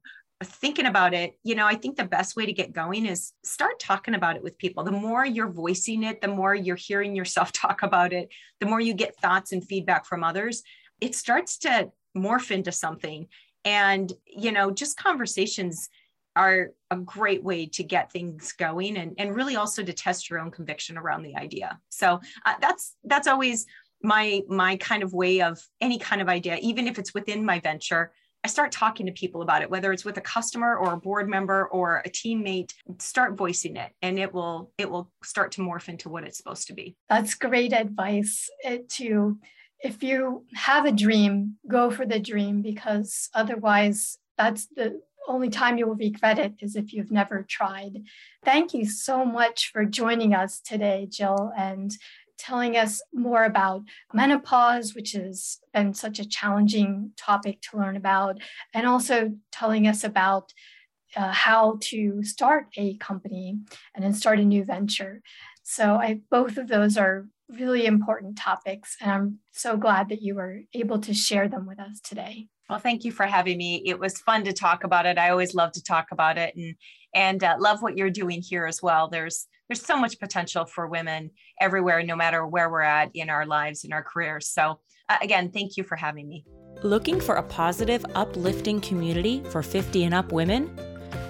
thinking 0.44 0.86
about 0.86 1.14
it, 1.14 1.38
you 1.44 1.54
know, 1.54 1.66
I 1.66 1.74
think 1.74 1.96
the 1.96 2.04
best 2.04 2.36
way 2.36 2.44
to 2.44 2.52
get 2.52 2.72
going 2.72 3.06
is 3.06 3.32
start 3.42 3.80
talking 3.80 4.14
about 4.14 4.36
it 4.36 4.42
with 4.42 4.58
people. 4.58 4.84
The 4.84 4.92
more 4.92 5.24
you're 5.24 5.50
voicing 5.50 6.02
it, 6.02 6.20
the 6.20 6.28
more 6.28 6.54
you're 6.54 6.76
hearing 6.76 7.16
yourself 7.16 7.52
talk 7.52 7.82
about 7.82 8.12
it, 8.12 8.28
the 8.60 8.66
more 8.66 8.80
you 8.80 8.94
get 8.94 9.16
thoughts 9.16 9.52
and 9.52 9.66
feedback 9.66 10.04
from 10.04 10.22
others, 10.22 10.62
it 11.00 11.14
starts 11.14 11.58
to 11.58 11.90
morph 12.16 12.50
into 12.50 12.72
something. 12.72 13.28
And, 13.64 14.12
you 14.26 14.52
know, 14.52 14.70
just 14.70 14.96
conversations 14.98 15.88
are 16.36 16.72
a 16.90 16.96
great 16.96 17.42
way 17.42 17.66
to 17.66 17.82
get 17.82 18.12
things 18.12 18.52
going 18.52 18.98
and, 18.98 19.14
and 19.18 19.34
really 19.34 19.56
also 19.56 19.82
to 19.82 19.92
test 19.92 20.28
your 20.28 20.38
own 20.38 20.50
conviction 20.50 20.98
around 20.98 21.22
the 21.22 21.34
idea. 21.34 21.80
So 21.88 22.20
uh, 22.44 22.54
that's 22.60 22.94
that's 23.04 23.26
always 23.26 23.64
my 24.02 24.42
my 24.46 24.76
kind 24.76 25.02
of 25.02 25.14
way 25.14 25.40
of 25.40 25.58
any 25.80 25.98
kind 25.98 26.20
of 26.20 26.28
idea, 26.28 26.58
even 26.60 26.86
if 26.86 26.98
it's 26.98 27.14
within 27.14 27.44
my 27.44 27.58
venture 27.58 28.12
I 28.46 28.48
start 28.48 28.70
talking 28.70 29.06
to 29.06 29.12
people 29.12 29.42
about 29.42 29.62
it, 29.62 29.70
whether 29.70 29.92
it's 29.92 30.04
with 30.04 30.18
a 30.18 30.20
customer 30.20 30.76
or 30.76 30.92
a 30.92 30.96
board 30.96 31.28
member 31.28 31.66
or 31.66 32.00
a 32.04 32.08
teammate, 32.08 32.70
start 33.00 33.36
voicing 33.36 33.74
it 33.74 33.90
and 34.02 34.20
it 34.20 34.32
will 34.32 34.70
it 34.78 34.88
will 34.88 35.10
start 35.24 35.50
to 35.52 35.62
morph 35.62 35.88
into 35.88 36.08
what 36.08 36.22
it's 36.22 36.38
supposed 36.38 36.68
to 36.68 36.72
be. 36.72 36.94
That's 37.08 37.34
great 37.34 37.72
advice 37.72 38.48
eh, 38.62 38.78
to 38.90 39.40
if 39.80 40.04
you 40.04 40.44
have 40.54 40.86
a 40.86 40.92
dream, 40.92 41.56
go 41.66 41.90
for 41.90 42.06
the 42.06 42.20
dream 42.20 42.62
because 42.62 43.28
otherwise 43.34 44.16
that's 44.38 44.68
the 44.76 45.00
only 45.26 45.50
time 45.50 45.76
you 45.76 45.88
will 45.88 45.96
regret 45.96 46.38
it 46.38 46.54
is 46.60 46.76
if 46.76 46.92
you've 46.92 47.10
never 47.10 47.44
tried. 47.48 48.04
Thank 48.44 48.74
you 48.74 48.88
so 48.88 49.24
much 49.24 49.72
for 49.72 49.84
joining 49.84 50.34
us 50.34 50.60
today, 50.60 51.08
Jill, 51.10 51.52
and 51.58 51.90
telling 52.38 52.76
us 52.76 53.02
more 53.12 53.44
about 53.44 53.82
menopause, 54.12 54.94
which 54.94 55.12
has 55.12 55.58
been 55.72 55.94
such 55.94 56.18
a 56.18 56.28
challenging 56.28 57.12
topic 57.16 57.60
to 57.62 57.78
learn 57.78 57.96
about, 57.96 58.38
and 58.74 58.86
also 58.86 59.32
telling 59.52 59.86
us 59.86 60.04
about 60.04 60.52
uh, 61.16 61.32
how 61.32 61.78
to 61.80 62.22
start 62.22 62.66
a 62.76 62.96
company 62.98 63.58
and 63.94 64.04
then 64.04 64.12
start 64.12 64.38
a 64.38 64.44
new 64.44 64.64
venture. 64.64 65.22
So 65.62 65.94
I, 65.94 66.20
both 66.30 66.58
of 66.58 66.68
those 66.68 66.96
are 66.96 67.26
really 67.48 67.86
important 67.86 68.36
topics, 68.36 68.96
and 69.00 69.10
I'm 69.10 69.38
so 69.52 69.76
glad 69.76 70.08
that 70.08 70.22
you 70.22 70.34
were 70.34 70.60
able 70.74 71.00
to 71.00 71.14
share 71.14 71.48
them 71.48 71.66
with 71.66 71.78
us 71.78 72.00
today. 72.00 72.48
Well, 72.68 72.80
thank 72.80 73.04
you 73.04 73.12
for 73.12 73.26
having 73.26 73.58
me. 73.58 73.82
It 73.86 73.98
was 74.00 74.18
fun 74.18 74.44
to 74.44 74.52
talk 74.52 74.82
about 74.82 75.06
it. 75.06 75.18
I 75.18 75.30
always 75.30 75.54
love 75.54 75.72
to 75.72 75.82
talk 75.82 76.08
about 76.10 76.38
it, 76.38 76.54
and 76.56 76.74
and 77.14 77.42
uh, 77.44 77.56
love 77.58 77.82
what 77.82 77.96
you're 77.96 78.10
doing 78.10 78.42
here 78.42 78.66
as 78.66 78.82
well. 78.82 79.08
There's 79.08 79.46
there's 79.68 79.84
so 79.84 79.96
much 79.96 80.18
potential 80.18 80.64
for 80.64 80.86
women 80.86 81.30
everywhere, 81.60 82.02
no 82.02 82.16
matter 82.16 82.46
where 82.46 82.70
we're 82.70 82.82
at 82.82 83.10
in 83.14 83.30
our 83.30 83.46
lives, 83.46 83.84
in 83.84 83.92
our 83.92 84.02
careers. 84.02 84.48
So 84.48 84.80
uh, 85.08 85.16
again, 85.20 85.50
thank 85.50 85.76
you 85.76 85.84
for 85.84 85.96
having 85.96 86.28
me. 86.28 86.44
Looking 86.82 87.20
for 87.20 87.36
a 87.36 87.42
positive, 87.42 88.04
uplifting 88.14 88.80
community 88.80 89.42
for 89.50 89.62
50 89.62 90.04
and 90.04 90.14
up 90.14 90.32
women? 90.32 90.70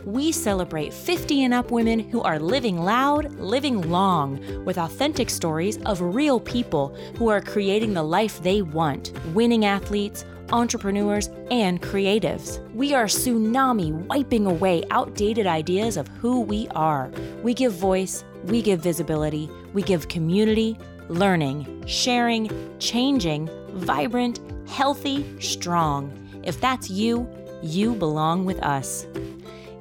we 0.06 0.30
celebrate 0.30 0.94
50 0.94 1.42
and 1.42 1.52
up 1.52 1.72
women 1.72 1.98
who 1.98 2.22
are 2.22 2.38
living 2.38 2.78
loud, 2.78 3.34
living 3.40 3.90
long, 3.90 4.64
with 4.64 4.78
authentic 4.78 5.28
stories 5.28 5.78
of 5.78 6.00
real 6.00 6.38
people 6.38 6.94
who 7.18 7.28
are 7.28 7.40
creating 7.40 7.92
the 7.92 8.02
life 8.04 8.40
they 8.42 8.62
want, 8.62 9.12
winning 9.34 9.64
athletes, 9.64 10.24
entrepreneurs, 10.52 11.28
and 11.50 11.80
creatives. 11.82 12.60
We 12.74 12.94
are 12.94 13.06
tsunami 13.06 13.92
wiping 14.06 14.46
away 14.46 14.84
outdated 14.90 15.46
ideas 15.46 15.96
of 15.96 16.08
who 16.08 16.40
we 16.40 16.68
are. 16.68 17.10
We 17.42 17.54
give 17.54 17.72
voice, 17.72 18.24
we 18.44 18.62
give 18.62 18.80
visibility, 18.80 19.50
we 19.72 19.82
give 19.82 20.08
community, 20.08 20.78
learning, 21.08 21.84
sharing, 21.86 22.50
changing, 22.78 23.48
vibrant, 23.72 24.40
healthy, 24.68 25.24
strong. 25.40 26.12
If 26.42 26.60
that's 26.60 26.90
you, 26.90 27.28
you 27.62 27.94
belong 27.94 28.44
with 28.44 28.62
us. 28.62 29.06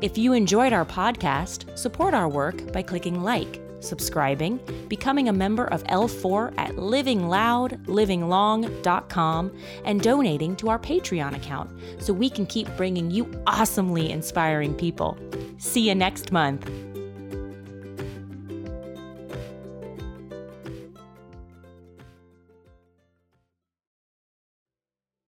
If 0.01 0.17
you 0.17 0.33
enjoyed 0.33 0.73
our 0.73 0.85
podcast, 0.85 1.77
support 1.77 2.13
our 2.13 2.27
work 2.27 2.71
by 2.71 2.81
clicking 2.81 3.23
like, 3.23 3.61
subscribing, 3.85 4.59
becoming 4.87 5.29
a 5.29 5.33
member 5.33 5.65
of 5.65 5.83
L4 5.85 6.53
at 6.57 6.71
livingloudlivinglong.com, 6.71 9.57
and 9.85 10.01
donating 10.01 10.55
to 10.55 10.69
our 10.69 10.79
Patreon 10.79 11.35
account 11.35 11.69
so 11.99 12.13
we 12.13 12.29
can 12.29 12.45
keep 12.45 12.67
bringing 12.77 13.11
you 13.11 13.29
awesomely 13.47 14.11
inspiring 14.11 14.73
people. 14.73 15.17
See 15.57 15.87
you 15.87 15.95
next 15.95 16.31
month. 16.31 16.69